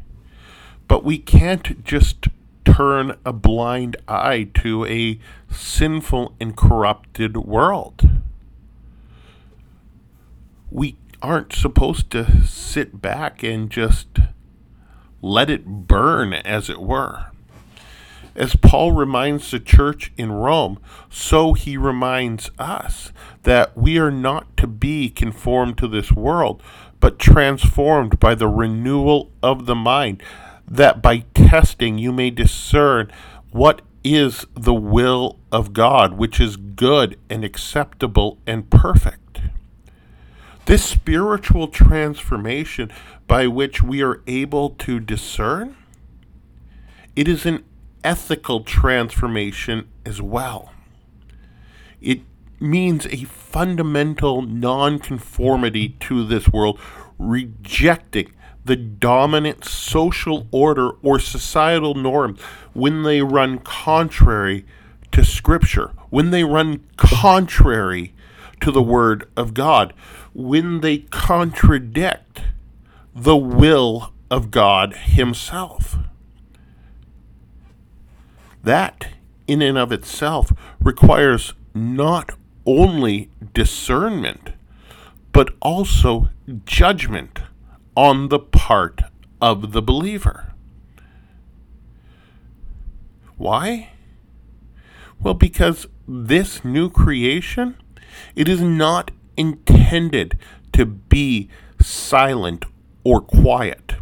But 0.89 1.05
we 1.05 1.19
can't 1.19 1.85
just 1.85 2.27
turn 2.65 3.17
a 3.25 3.33
blind 3.33 3.97
eye 4.09 4.49
to 4.55 4.85
a 4.87 5.21
sinful 5.49 6.35
and 6.41 6.57
corrupted 6.57 7.37
world. 7.37 8.11
We 10.69 10.97
aren't 11.23 11.53
supposed 11.53 12.11
to 12.11 12.45
sit 12.45 13.01
back 13.01 13.45
and 13.45 13.71
just 13.71 14.19
let 15.21 15.51
it 15.51 15.67
burn, 15.67 16.33
as 16.33 16.69
it 16.69 16.81
were. 16.81 17.27
As 18.35 18.55
Paul 18.55 18.93
reminds 18.93 19.51
the 19.51 19.59
church 19.59 20.13
in 20.17 20.31
Rome, 20.31 20.79
so 21.11 21.55
he 21.55 21.77
reminds 21.77 22.51
us 22.59 23.13
that 23.43 23.77
we 23.77 23.99
are 23.99 24.13
not 24.13 24.57
to 24.59 24.69
be 24.69 25.11
conformed 25.11 25.77
to 25.79 25.89
this 25.89 26.13
world, 26.13 26.63
but 27.01 27.19
transformed 27.19 28.21
by 28.21 28.37
the 28.37 28.47
renewal 28.47 29.31
of 29.43 29.67
the 29.67 29.75
mind, 29.75 30.23
that 30.69 31.03
by 31.03 31.25
testing 31.35 31.99
you 31.99 32.13
may 32.13 32.31
discern 32.31 33.11
what 33.51 33.83
is 34.05 34.47
the 34.55 34.75
will 34.75 35.39
of 35.51 35.73
God, 35.73 36.15
which 36.15 36.39
is 36.41 36.57
good 36.57 37.19
and 37.29 37.45
acceptable 37.45 38.39
and 38.47 38.71
perfect. 38.71 39.28
This 40.69 40.85
spiritual 40.85 41.69
transformation 41.69 42.93
by 43.27 43.47
which 43.47 43.83
we 43.83 44.03
are 44.03 44.21
able 44.27 44.69
to 44.81 45.01
discern, 45.01 45.75
it 47.17 47.27
is 47.27 47.47
an 47.47 47.65
ethical 48.05 48.61
transformation 48.61 49.89
as 50.05 50.21
well. 50.21 50.75
It 52.03 52.21
means 52.61 53.07
a 53.07 53.25
fundamental 53.25 54.43
nonconformity 54.43 55.97
to 56.01 56.23
this 56.27 56.51
world, 56.51 56.79
rejecting 57.19 58.35
the 58.63 58.77
dominant 58.77 59.65
social 59.65 60.49
order 60.51 60.91
or 61.03 61.19
societal 61.19 61.95
norms 61.95 62.43
when 62.75 63.05
they 63.05 63.23
run 63.23 63.59
contrary 63.61 64.67
to 65.13 65.25
Scripture, 65.25 65.93
when 66.11 66.31
they 66.31 66.45
run 66.45 66.85
contrary 66.99 68.13
to 68.61 68.71
the 68.71 68.83
Word 68.83 69.29
of 69.37 69.55
God, 69.55 69.93
when 70.35 70.81
they 70.81 70.99
contradict 70.99 72.43
the 73.15 73.37
will 73.37 74.13
of 74.31 74.51
God 74.51 74.95
Himself. 74.95 75.97
That, 78.63 79.09
in 79.47 79.63
and 79.63 79.79
of 79.79 79.93
itself, 79.93 80.53
requires 80.81 81.55
not 81.75 82.33
only 82.67 83.31
discernment, 83.55 84.53
but 85.33 85.55
also 85.61 86.29
judgment 86.65 87.41
on 87.97 88.29
the 88.29 88.39
part 88.39 89.01
of 89.41 89.73
the 89.73 89.83
believer. 89.83 90.53
Why? 93.37 93.91
Well, 95.21 95.35
because 95.35 95.87
this 96.07 96.65
new 96.65 96.91
creation, 96.91 97.77
it 98.35 98.49
is 98.49 98.61
not 98.61 99.11
intended 99.37 100.39
to 100.73 100.85
be 100.85 101.49
silent 101.81 102.65
or 103.05 103.21
quiet. 103.21 103.95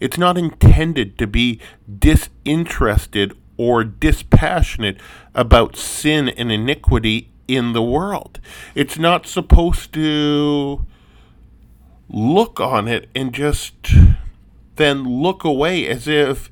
It's 0.00 0.18
not 0.18 0.36
intended 0.36 1.18
to 1.18 1.26
be 1.26 1.60
disinterested 1.98 3.36
or 3.56 3.84
dispassionate 3.84 4.98
about 5.34 5.76
sin 5.76 6.28
and 6.28 6.50
iniquity 6.50 7.30
in 7.48 7.72
the 7.72 7.82
world. 7.82 8.40
It's 8.74 8.98
not 8.98 9.26
supposed 9.26 9.92
to 9.94 10.84
look 12.08 12.60
on 12.60 12.88
it 12.88 13.08
and 13.14 13.32
just 13.32 13.74
then 14.76 15.04
look 15.04 15.44
away 15.44 15.86
as 15.86 16.08
if 16.08 16.50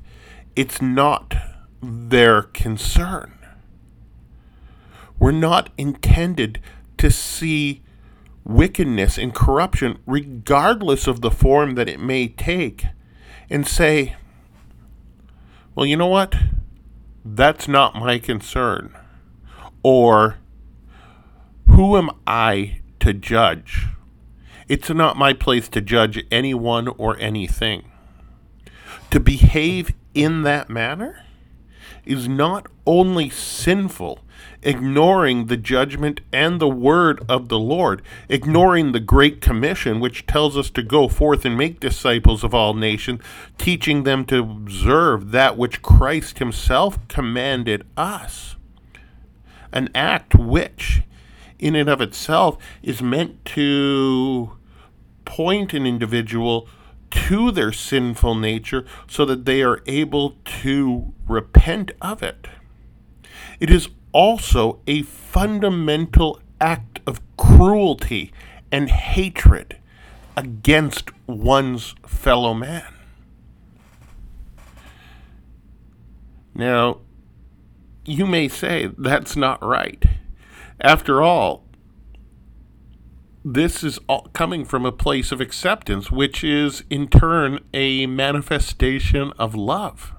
it's 0.55 0.81
not 0.81 1.35
their 1.81 2.43
concern. 2.43 3.37
We're 5.19 5.31
not 5.31 5.69
intended 5.77 6.59
to 7.01 7.09
see 7.09 7.81
wickedness 8.43 9.17
and 9.17 9.33
corruption, 9.33 9.97
regardless 10.05 11.07
of 11.07 11.21
the 11.21 11.31
form 11.31 11.73
that 11.73 11.89
it 11.89 11.99
may 11.99 12.27
take, 12.27 12.85
and 13.49 13.67
say, 13.67 14.15
well, 15.73 15.87
you 15.87 15.97
know 15.97 16.05
what? 16.05 16.35
That's 17.25 17.67
not 17.67 17.95
my 17.95 18.19
concern. 18.19 18.95
Or, 19.81 20.37
who 21.65 21.97
am 21.97 22.11
I 22.27 22.81
to 22.99 23.15
judge? 23.15 23.87
It's 24.67 24.91
not 24.91 25.17
my 25.17 25.33
place 25.33 25.67
to 25.69 25.81
judge 25.81 26.23
anyone 26.29 26.87
or 26.87 27.17
anything. 27.17 27.89
To 29.09 29.19
behave 29.19 29.95
in 30.13 30.43
that 30.43 30.69
manner 30.69 31.25
is 32.05 32.27
not 32.27 32.67
only 32.85 33.29
sinful, 33.29 34.19
ignoring 34.63 35.47
the 35.47 35.57
judgment 35.57 36.21
and 36.31 36.59
the 36.59 36.67
word 36.67 37.23
of 37.29 37.49
the 37.49 37.59
Lord, 37.59 38.01
ignoring 38.29 38.91
the 38.91 38.99
Great 38.99 39.41
Commission, 39.41 39.99
which 39.99 40.25
tells 40.25 40.57
us 40.57 40.69
to 40.71 40.83
go 40.83 41.07
forth 41.07 41.45
and 41.45 41.57
make 41.57 41.79
disciples 41.79 42.43
of 42.43 42.53
all 42.53 42.73
nations, 42.73 43.21
teaching 43.57 44.03
them 44.03 44.25
to 44.25 44.39
observe 44.39 45.31
that 45.31 45.57
which 45.57 45.81
Christ 45.81 46.39
Himself 46.39 46.97
commanded 47.07 47.85
us. 47.95 48.55
An 49.71 49.89
act 49.95 50.35
which, 50.35 51.03
in 51.59 51.75
and 51.75 51.89
of 51.89 52.01
itself, 52.01 52.57
is 52.83 53.01
meant 53.01 53.45
to 53.45 54.57
point 55.25 55.73
an 55.73 55.85
individual 55.85 56.67
to 57.11 57.51
their 57.51 57.71
sinful 57.71 58.35
nature 58.35 58.85
so 59.07 59.25
that 59.25 59.45
they 59.45 59.61
are 59.61 59.83
able 59.85 60.37
to 60.45 61.13
repent 61.27 61.91
of 62.01 62.23
it. 62.23 62.47
It 63.59 63.69
is 63.69 63.89
also 64.11 64.79
a 64.87 65.03
fundamental 65.03 66.41
act 66.59 66.99
of 67.05 67.21
cruelty 67.37 68.31
and 68.71 68.89
hatred 68.89 69.77
against 70.35 71.09
one's 71.27 71.95
fellow 72.05 72.53
man. 72.53 72.93
Now, 76.53 76.99
you 78.05 78.25
may 78.25 78.47
say 78.47 78.91
that's 78.97 79.35
not 79.35 79.63
right. 79.63 80.03
After 80.79 81.21
all, 81.21 81.63
this 83.43 83.83
is 83.83 83.99
all 84.07 84.29
coming 84.33 84.65
from 84.65 84.85
a 84.85 84.91
place 84.91 85.31
of 85.31 85.41
acceptance, 85.41 86.11
which 86.11 86.43
is 86.43 86.83
in 86.89 87.07
turn 87.07 87.59
a 87.73 88.05
manifestation 88.05 89.31
of 89.39 89.55
love. 89.55 90.13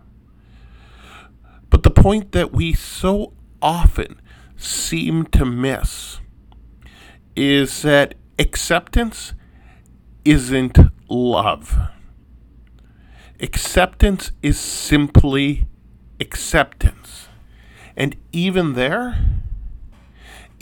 But 1.70 1.84
the 1.84 1.90
point 1.90 2.32
that 2.32 2.52
we 2.52 2.72
so 2.74 3.32
often 3.60 4.20
seem 4.56 5.26
to 5.26 5.44
miss 5.44 6.20
is 7.36 7.82
that 7.82 8.14
acceptance 8.38 9.34
isn't 10.24 10.78
love. 11.08 11.78
Acceptance 13.40 14.32
is 14.42 14.58
simply 14.58 15.66
acceptance. 16.20 17.28
And 17.96 18.16
even 18.32 18.74
there, 18.74 19.41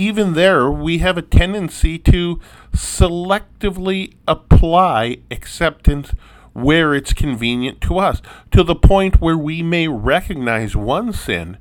even 0.00 0.32
there, 0.32 0.70
we 0.70 0.98
have 0.98 1.18
a 1.18 1.22
tendency 1.22 1.98
to 1.98 2.40
selectively 2.72 4.14
apply 4.26 5.18
acceptance 5.30 6.12
where 6.54 6.94
it's 6.94 7.12
convenient 7.12 7.82
to 7.82 7.98
us, 7.98 8.22
to 8.50 8.62
the 8.62 8.74
point 8.74 9.20
where 9.20 9.36
we 9.36 9.62
may 9.62 9.88
recognize 9.88 10.74
one 10.74 11.12
sin, 11.12 11.58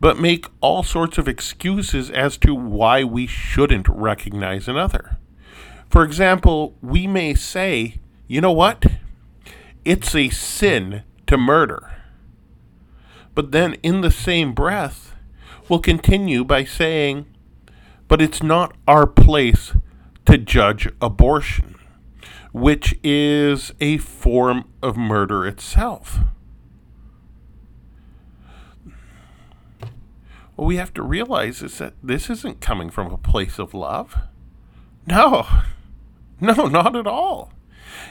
but 0.00 0.18
make 0.18 0.46
all 0.60 0.82
sorts 0.82 1.16
of 1.16 1.28
excuses 1.28 2.10
as 2.10 2.36
to 2.36 2.56
why 2.56 3.04
we 3.04 3.24
shouldn't 3.24 3.88
recognize 3.88 4.66
another. 4.66 5.18
For 5.88 6.02
example, 6.02 6.74
we 6.82 7.06
may 7.06 7.34
say, 7.34 8.00
you 8.26 8.40
know 8.40 8.52
what? 8.52 8.84
It's 9.84 10.12
a 10.12 10.28
sin 10.30 11.04
to 11.28 11.38
murder. 11.38 11.92
But 13.36 13.52
then, 13.52 13.74
in 13.84 14.00
the 14.00 14.10
same 14.10 14.54
breath, 14.54 15.14
we'll 15.68 15.78
continue 15.78 16.42
by 16.44 16.64
saying, 16.64 17.26
but 18.08 18.22
it's 18.22 18.42
not 18.42 18.76
our 18.86 19.06
place 19.06 19.72
to 20.26 20.38
judge 20.38 20.88
abortion, 21.00 21.76
which 22.52 22.98
is 23.02 23.72
a 23.80 23.98
form 23.98 24.68
of 24.82 24.96
murder 24.96 25.46
itself. 25.46 26.20
What 30.56 30.66
we 30.66 30.76
have 30.76 30.94
to 30.94 31.02
realize 31.02 31.62
is 31.62 31.78
that 31.78 31.94
this 32.02 32.30
isn't 32.30 32.60
coming 32.60 32.88
from 32.90 33.12
a 33.12 33.18
place 33.18 33.58
of 33.58 33.74
love. 33.74 34.16
No, 35.06 35.46
no, 36.40 36.66
not 36.66 36.96
at 36.96 37.06
all. 37.06 37.52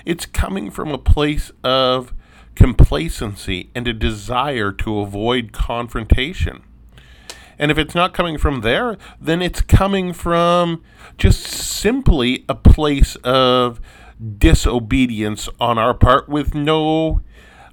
It's 0.05 0.25
coming 0.25 0.69
from 0.69 0.91
a 0.91 0.97
place 0.99 1.51
of 1.63 2.13
complacency 2.53 3.69
and 3.75 3.88
a 3.88 3.93
desire 3.93 4.71
to 4.71 4.99
avoid 4.99 5.51
confrontation. 5.51 6.63
And 7.57 7.71
if 7.71 7.77
it's 7.77 7.95
not 7.95 8.13
coming 8.13 8.37
from 8.37 8.61
there, 8.61 8.97
then 9.19 9.41
it's 9.41 9.61
coming 9.61 10.13
from 10.13 10.83
just 11.17 11.41
simply 11.41 12.45
a 12.49 12.55
place 12.55 13.15
of 13.23 13.79
disobedience 14.37 15.49
on 15.59 15.77
our 15.77 15.93
part 15.93 16.27
with 16.29 16.53
no 16.53 17.21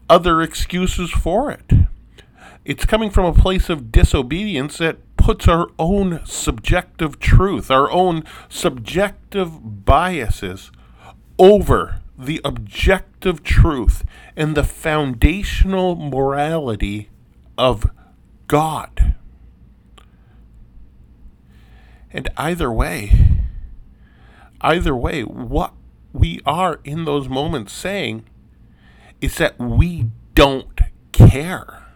other 0.08 0.42
excuses 0.42 1.10
for 1.10 1.50
it. 1.50 1.72
It's 2.64 2.84
coming 2.84 3.10
from 3.10 3.24
a 3.24 3.32
place 3.32 3.68
of 3.68 3.90
disobedience 3.90 4.78
that 4.78 4.98
puts 5.16 5.48
our 5.48 5.68
own 5.78 6.20
subjective 6.24 7.18
truth, 7.18 7.70
our 7.70 7.90
own 7.90 8.24
subjective 8.48 9.84
biases 9.84 10.70
over 11.38 12.00
the 12.18 12.40
objective 12.44 13.42
truth 13.42 14.04
and 14.36 14.56
the 14.56 14.64
foundational 14.64 15.96
morality 15.96 17.08
of 17.56 17.90
God. 18.46 19.14
And 22.12 22.28
either 22.36 22.70
way, 22.70 23.12
either 24.60 24.94
way, 24.94 25.22
what 25.22 25.72
we 26.12 26.40
are 26.44 26.80
in 26.84 27.04
those 27.04 27.28
moments 27.28 27.72
saying 27.72 28.24
is 29.20 29.36
that 29.36 29.58
we 29.58 30.10
don't 30.34 30.80
care. 31.12 31.86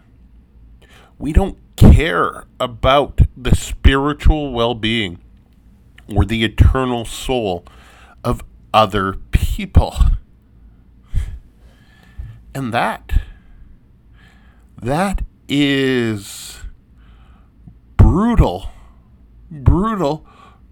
We 1.19 1.33
don't 1.33 1.57
care 1.75 2.45
about 2.59 3.21
the 3.35 3.55
spiritual 3.55 4.53
well 4.53 4.73
being 4.73 5.19
or 6.13 6.25
the 6.25 6.43
eternal 6.43 7.05
soul 7.05 7.65
of 8.23 8.43
other 8.73 9.13
people. 9.31 9.95
And 12.53 12.73
that, 12.73 13.21
that 14.81 15.23
is 15.47 16.59
brutal, 17.97 18.69
brutal 19.49 20.25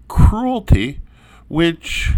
cruelty, 0.08 1.00
which 1.48 2.12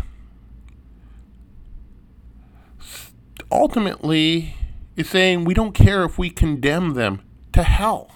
ultimately 3.51 4.55
is 4.97 5.09
saying 5.09 5.44
we 5.44 5.55
don't 5.55 5.73
care 5.73 6.05
if 6.05 6.18
we 6.18 6.31
condemn 6.31 6.94
them 6.94 7.23
to 7.53 7.62
hell. 7.62 8.11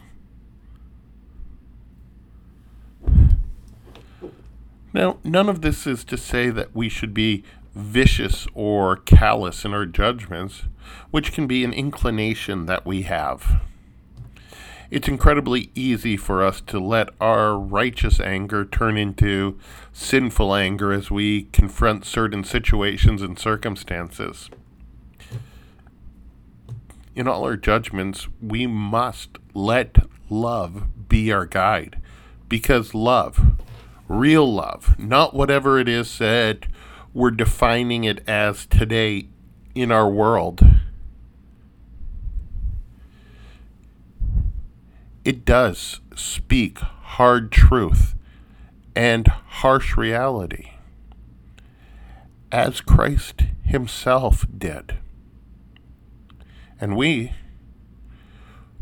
Now, 4.94 5.18
none 5.24 5.48
of 5.48 5.62
this 5.62 5.86
is 5.86 6.04
to 6.04 6.18
say 6.18 6.50
that 6.50 6.74
we 6.76 6.88
should 6.88 7.14
be 7.14 7.44
vicious 7.74 8.46
or 8.52 8.96
callous 8.96 9.64
in 9.64 9.72
our 9.72 9.86
judgments, 9.86 10.64
which 11.10 11.32
can 11.32 11.46
be 11.46 11.64
an 11.64 11.72
inclination 11.72 12.66
that 12.66 12.84
we 12.84 13.02
have. 13.02 13.62
It's 14.92 15.08
incredibly 15.08 15.70
easy 15.74 16.18
for 16.18 16.44
us 16.44 16.60
to 16.66 16.78
let 16.78 17.08
our 17.18 17.58
righteous 17.58 18.20
anger 18.20 18.62
turn 18.66 18.98
into 18.98 19.58
sinful 19.90 20.54
anger 20.54 20.92
as 20.92 21.10
we 21.10 21.44
confront 21.44 22.04
certain 22.04 22.44
situations 22.44 23.22
and 23.22 23.38
circumstances. 23.38 24.50
In 27.14 27.26
all 27.26 27.42
our 27.44 27.56
judgments, 27.56 28.28
we 28.42 28.66
must 28.66 29.38
let 29.54 29.96
love 30.28 31.08
be 31.08 31.32
our 31.32 31.46
guide 31.46 31.98
because 32.50 32.94
love 32.94 33.52
real 34.08 34.52
love, 34.52 34.98
not 34.98 35.32
whatever 35.32 35.78
it 35.78 35.88
is 35.88 36.18
that 36.18 36.66
we're 37.14 37.30
defining 37.30 38.04
it 38.04 38.22
as 38.28 38.66
today 38.66 39.28
in 39.74 39.90
our 39.90 40.10
world. 40.10 40.60
It 45.24 45.44
does 45.44 46.00
speak 46.16 46.78
hard 46.78 47.52
truth 47.52 48.14
and 48.96 49.28
harsh 49.28 49.96
reality, 49.96 50.72
as 52.50 52.80
Christ 52.80 53.42
Himself 53.64 54.46
did. 54.56 54.96
And 56.80 56.96
we, 56.96 57.32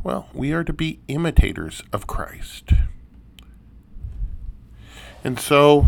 well, 0.02 0.30
we 0.32 0.52
are 0.52 0.64
to 0.64 0.72
be 0.72 1.00
imitators 1.08 1.82
of 1.92 2.06
Christ. 2.06 2.70
And 5.22 5.38
so 5.38 5.86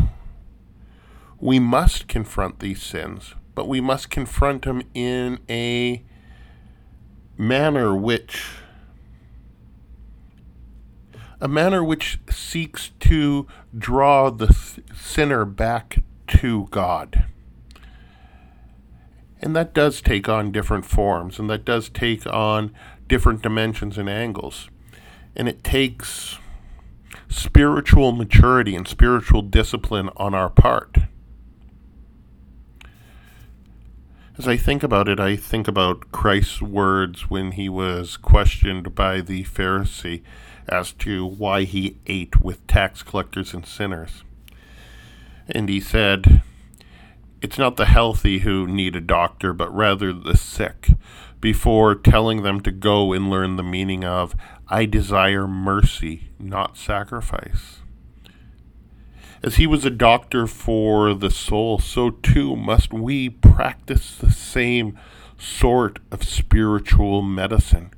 we 1.41 1.59
must 1.59 2.09
confront 2.09 2.61
these 2.61 2.83
sins, 2.83 3.35
but 3.55 3.67
we 3.67 3.81
must 3.81 4.11
confront 4.11 4.67
them 4.67 4.83
in 4.93 5.39
a 5.49 6.03
manner 7.39 7.97
which 7.97 8.47
a 11.43 11.49
manner 11.49 11.83
which 11.83 12.21
seeks 12.31 12.93
to 13.01 13.49
draw 13.77 14.31
the 14.31 14.55
sinner 14.95 15.45
back 15.45 15.99
to 16.29 16.69
God. 16.71 17.25
And 19.41 19.57
that 19.57 19.75
does 19.75 20.01
take 20.01 20.29
on 20.29 20.53
different 20.53 20.87
forms, 20.87 21.41
and 21.41 21.51
that 21.51 21.65
does 21.65 21.89
take 21.89 22.25
on 22.29 22.73
different 23.09 23.43
dimensions 23.43 23.99
and 23.99 24.09
angles. 24.09 24.71
And 25.35 25.49
it 25.49 25.65
takes 25.65 26.39
spiritual 27.29 28.13
maturity 28.13 28.77
and 28.77 28.87
spiritual 28.87 29.43
discipline 29.43 30.11
on 30.17 30.35
our 30.35 30.49
part. 30.49 30.97
As 34.39 34.47
I 34.47 34.57
think 34.57 34.85
about 34.85 35.09
it, 35.09 35.19
I 35.19 35.35
think 35.35 35.67
about 35.67 36.13
Christ's 36.13 36.63
words 36.63 37.29
when 37.29 37.53
he 37.53 37.69
was 37.69 38.17
questioned 38.17 38.95
by 38.95 39.21
the 39.21 39.43
Pharisee 39.43 40.23
as 40.69 40.93
to 40.93 41.27
why 41.27 41.65
he 41.65 41.99
ate 42.07 42.41
with 42.41 42.67
tax 42.67 43.03
collectors 43.03 43.55
and 43.55 43.67
sinners. 43.67 44.25
And 45.49 45.69
he 45.69 45.81
said, 45.81 46.43
It's 47.41 47.59
not 47.59 47.77
the 47.77 47.87
healthy 47.87 48.41
who 48.41 48.67
need 48.67 48.97
a 48.97 49.01
doctor, 49.01 49.53
but 49.53 49.75
rather 49.75 50.13
the 50.13 50.37
sick, 50.37 50.91
before 51.41 51.95
telling 51.95 52.43
them 52.43 52.61
to 52.61 52.71
go 52.71 53.13
and 53.13 53.29
learn 53.29 53.57
the 53.57 53.63
meaning 53.63 54.05
of, 54.05 54.35
I 54.69 54.87
desire 54.87 55.47
mercy, 55.49 56.31
not 56.39 56.77
sacrifice. 56.77 57.81
As 59.43 59.57
he 59.57 59.67
was 59.67 59.85
a 59.85 59.91
doctor 59.91 60.47
for 60.47 61.15
the 61.15 61.31
soul, 61.31 61.81
so 61.81 62.11
too 62.11 62.55
must 62.55 62.93
we 62.93 63.29
practice 63.29 64.15
the 64.15 64.31
same 64.31 64.97
sort 65.37 65.99
of 66.13 66.23
spiritual 66.23 67.23
medicine, 67.23 67.91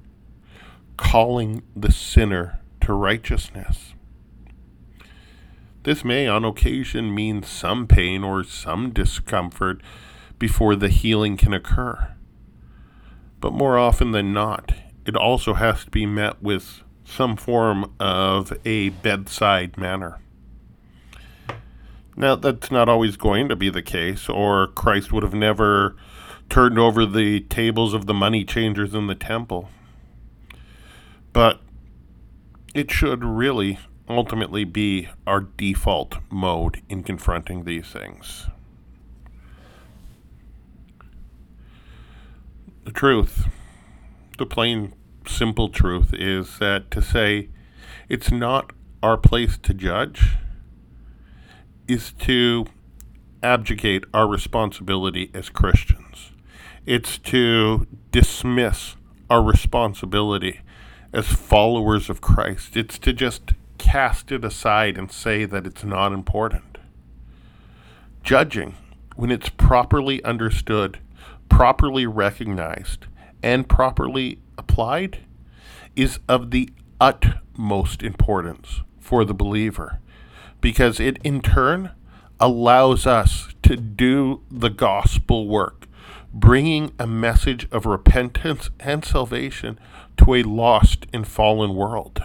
calling 0.96 1.62
the 1.74 1.92
sinner 1.92 2.60
to 2.80 2.92
righteousness. 2.92 3.94
This 5.84 6.04
may 6.04 6.26
on 6.26 6.44
occasion 6.44 7.14
mean 7.14 7.42
some 7.42 7.86
pain 7.86 8.24
or 8.24 8.42
some 8.42 8.90
discomfort 8.90 9.82
before 10.38 10.76
the 10.76 10.88
healing 10.88 11.36
can 11.36 11.52
occur. 11.52 12.14
But 13.40 13.52
more 13.52 13.76
often 13.76 14.12
than 14.12 14.32
not, 14.32 14.72
it 15.04 15.14
also 15.14 15.54
has 15.54 15.84
to 15.84 15.90
be 15.90 16.06
met 16.06 16.42
with 16.42 16.82
some 17.04 17.36
form 17.36 17.94
of 18.00 18.52
a 18.64 18.88
bedside 18.88 19.76
manner. 19.76 20.20
Now, 22.16 22.36
that's 22.36 22.70
not 22.70 22.88
always 22.88 23.16
going 23.16 23.48
to 23.48 23.56
be 23.56 23.68
the 23.68 23.82
case, 23.82 24.28
or 24.28 24.68
Christ 24.68 25.12
would 25.12 25.22
have 25.22 25.34
never 25.34 25.96
turned 26.48 26.78
over 26.78 27.04
the 27.04 27.40
tables 27.40 27.92
of 27.92 28.06
the 28.06 28.14
money 28.14 28.44
changers 28.44 28.94
in 28.94 29.08
the 29.08 29.14
temple. 29.14 29.68
But 31.34 31.60
it 32.74 32.90
should 32.90 33.22
really 33.22 33.78
ultimately 34.08 34.64
be 34.64 35.10
our 35.26 35.40
default 35.40 36.16
mode 36.30 36.80
in 36.88 37.02
confronting 37.02 37.64
these 37.64 37.88
things. 37.88 38.46
The 42.84 42.92
truth 42.92 43.48
the 44.38 44.46
plain, 44.46 44.94
simple 45.26 45.68
truth 45.68 46.12
is 46.12 46.58
that 46.58 46.90
to 46.90 47.00
say 47.00 47.48
it's 48.08 48.30
not 48.30 48.72
our 49.02 49.16
place 49.16 49.56
to 49.58 49.74
judge 49.74 50.36
is 51.86 52.12
to 52.12 52.66
abdicate 53.42 54.04
our 54.12 54.26
responsibility 54.26 55.30
as 55.34 55.50
Christians. 55.50 56.32
It's 56.86 57.18
to 57.18 57.86
dismiss 58.10 58.96
our 59.30 59.42
responsibility 59.42 60.60
as 61.14 61.28
followers 61.28 62.10
of 62.10 62.20
Christ. 62.20 62.76
It's 62.76 62.98
to 62.98 63.12
just 63.12 63.52
cast 63.78 64.32
it 64.32 64.44
aside 64.44 64.98
and 64.98 65.10
say 65.10 65.44
that 65.44 65.66
it's 65.66 65.84
not 65.84 66.12
important. 66.12 66.78
Judging, 68.24 68.74
when 69.14 69.30
it's 69.30 69.48
properly 69.48 70.22
understood, 70.24 70.98
properly 71.48 72.04
recognized, 72.06 73.06
and 73.42 73.68
properly 73.68 74.40
applied 74.58 75.20
is 75.94 76.18
of 76.28 76.50
the 76.50 76.70
utmost 77.00 78.02
importance 78.02 78.80
for 78.98 79.24
the 79.24 79.34
believer 79.34 80.00
because 80.60 80.98
it 80.98 81.18
in 81.22 81.40
turn 81.40 81.92
allows 82.40 83.06
us 83.06 83.48
to 83.62 83.76
do 83.76 84.42
the 84.50 84.70
gospel 84.70 85.46
work, 85.46 85.86
bringing 86.34 86.92
a 86.98 87.06
message 87.06 87.68
of 87.70 87.86
repentance 87.86 88.68
and 88.80 89.04
salvation 89.04 89.78
to 90.16 90.34
a 90.34 90.42
lost 90.42 91.06
and 91.12 91.28
fallen 91.28 91.76
world. 91.76 92.20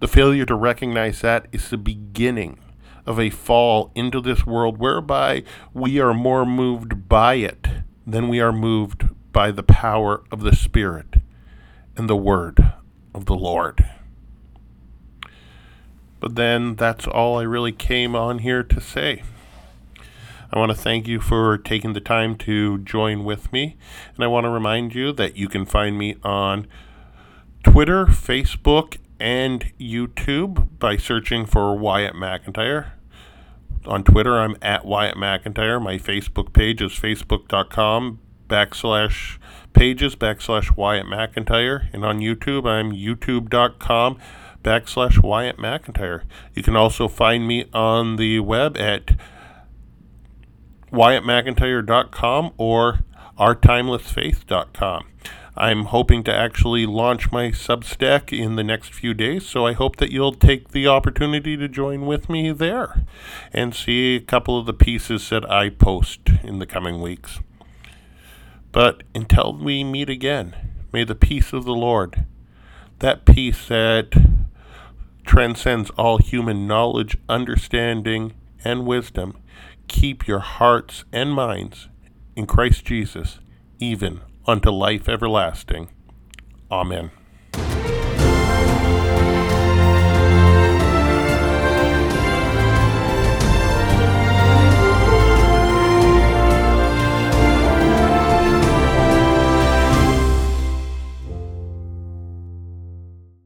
The 0.00 0.08
failure 0.08 0.46
to 0.46 0.54
recognize 0.54 1.20
that 1.20 1.46
is 1.52 1.68
the 1.68 1.76
beginning 1.76 2.58
of 3.04 3.20
a 3.20 3.28
fall 3.28 3.92
into 3.94 4.22
this 4.22 4.46
world 4.46 4.78
whereby 4.78 5.44
we 5.74 6.00
are 6.00 6.14
more 6.14 6.46
moved 6.46 7.10
by 7.10 7.34
it 7.34 7.68
than 8.06 8.28
we 8.28 8.40
are 8.40 8.52
moved 8.52 9.08
by 9.32 9.50
the 9.50 9.62
power 9.62 10.24
of 10.32 10.40
the 10.40 10.56
Spirit 10.56 11.16
and 11.94 12.08
the 12.08 12.16
word 12.16 12.72
of 13.14 13.26
the 13.26 13.36
Lord. 13.36 13.86
But 16.20 16.36
then 16.36 16.76
that's 16.76 17.06
all 17.06 17.38
I 17.38 17.42
really 17.42 17.72
came 17.72 18.16
on 18.16 18.38
here 18.38 18.62
to 18.62 18.80
say. 18.80 19.22
I 20.52 20.58
want 20.58 20.70
to 20.70 20.76
thank 20.76 21.08
you 21.08 21.18
for 21.18 21.56
taking 21.56 21.94
the 21.94 22.00
time 22.00 22.36
to 22.38 22.78
join 22.78 23.24
with 23.24 23.50
me. 23.52 23.76
And 24.14 24.24
I 24.24 24.26
want 24.26 24.44
to 24.44 24.50
remind 24.50 24.94
you 24.94 25.12
that 25.12 25.36
you 25.36 25.48
can 25.48 25.64
find 25.64 25.96
me 25.96 26.16
on 26.22 26.66
Twitter, 27.64 28.04
Facebook, 28.06 28.98
and 29.18 29.72
YouTube 29.80 30.78
by 30.78 30.98
searching 30.98 31.46
for 31.46 31.74
Wyatt 31.78 32.14
McIntyre. 32.14 32.92
On 33.86 34.04
Twitter, 34.04 34.38
I'm 34.38 34.56
at 34.60 34.84
Wyatt 34.84 35.16
McIntyre. 35.16 35.80
My 35.82 35.96
Facebook 35.96 36.52
page 36.52 36.82
is 36.82 36.92
facebook.com 36.92 38.18
backslash 38.48 39.38
pages 39.72 40.14
backslash 40.14 40.76
Wyatt 40.76 41.06
McIntyre. 41.06 41.88
And 41.94 42.04
on 42.04 42.18
YouTube, 42.18 42.66
I'm 42.66 42.92
youtube.com 42.92 44.18
backslash 44.62 45.22
Wyatt 45.22 45.56
McIntyre. 45.56 46.24
You 46.54 46.62
can 46.62 46.76
also 46.76 47.08
find 47.08 47.48
me 47.48 47.64
on 47.72 48.16
the 48.16 48.40
web 48.40 48.76
at 48.76 49.12
WyattMcIntyre.com 50.92 52.52
or 52.58 53.00
OurTimelessFaith.com. 53.38 55.06
I'm 55.56 55.84
hoping 55.86 56.22
to 56.24 56.34
actually 56.34 56.86
launch 56.86 57.32
my 57.32 57.48
Substack 57.48 58.36
in 58.36 58.56
the 58.56 58.64
next 58.64 58.92
few 58.94 59.14
days, 59.14 59.46
so 59.46 59.66
I 59.66 59.72
hope 59.72 59.96
that 59.96 60.10
you'll 60.10 60.34
take 60.34 60.68
the 60.68 60.86
opportunity 60.86 61.56
to 61.56 61.68
join 61.68 62.06
with 62.06 62.28
me 62.28 62.52
there 62.52 63.04
and 63.52 63.74
see 63.74 64.16
a 64.16 64.20
couple 64.20 64.58
of 64.58 64.66
the 64.66 64.72
pieces 64.72 65.28
that 65.30 65.50
I 65.50 65.70
post 65.70 66.20
in 66.42 66.58
the 66.58 66.66
coming 66.66 67.00
weeks. 67.00 67.40
But 68.70 69.02
until 69.14 69.54
we 69.54 69.84
meet 69.84 70.08
again, 70.08 70.54
may 70.92 71.04
the 71.04 71.14
peace 71.14 71.52
of 71.52 71.64
the 71.64 71.74
Lord, 71.74 72.26
that 73.00 73.26
peace 73.26 73.68
that 73.68 74.12
transcends 75.24 75.90
all 75.90 76.18
human 76.18 76.66
knowledge, 76.66 77.16
understanding, 77.28 78.32
and 78.64 78.86
wisdom, 78.86 79.36
keep 79.88 80.26
your 80.26 80.40
hearts 80.40 81.04
and 81.12 81.32
minds 81.32 81.88
in 82.36 82.46
Christ 82.46 82.84
Jesus, 82.84 83.38
even 83.78 84.20
unto 84.46 84.70
life 84.70 85.08
everlasting. 85.08 85.90
Amen. 86.70 87.10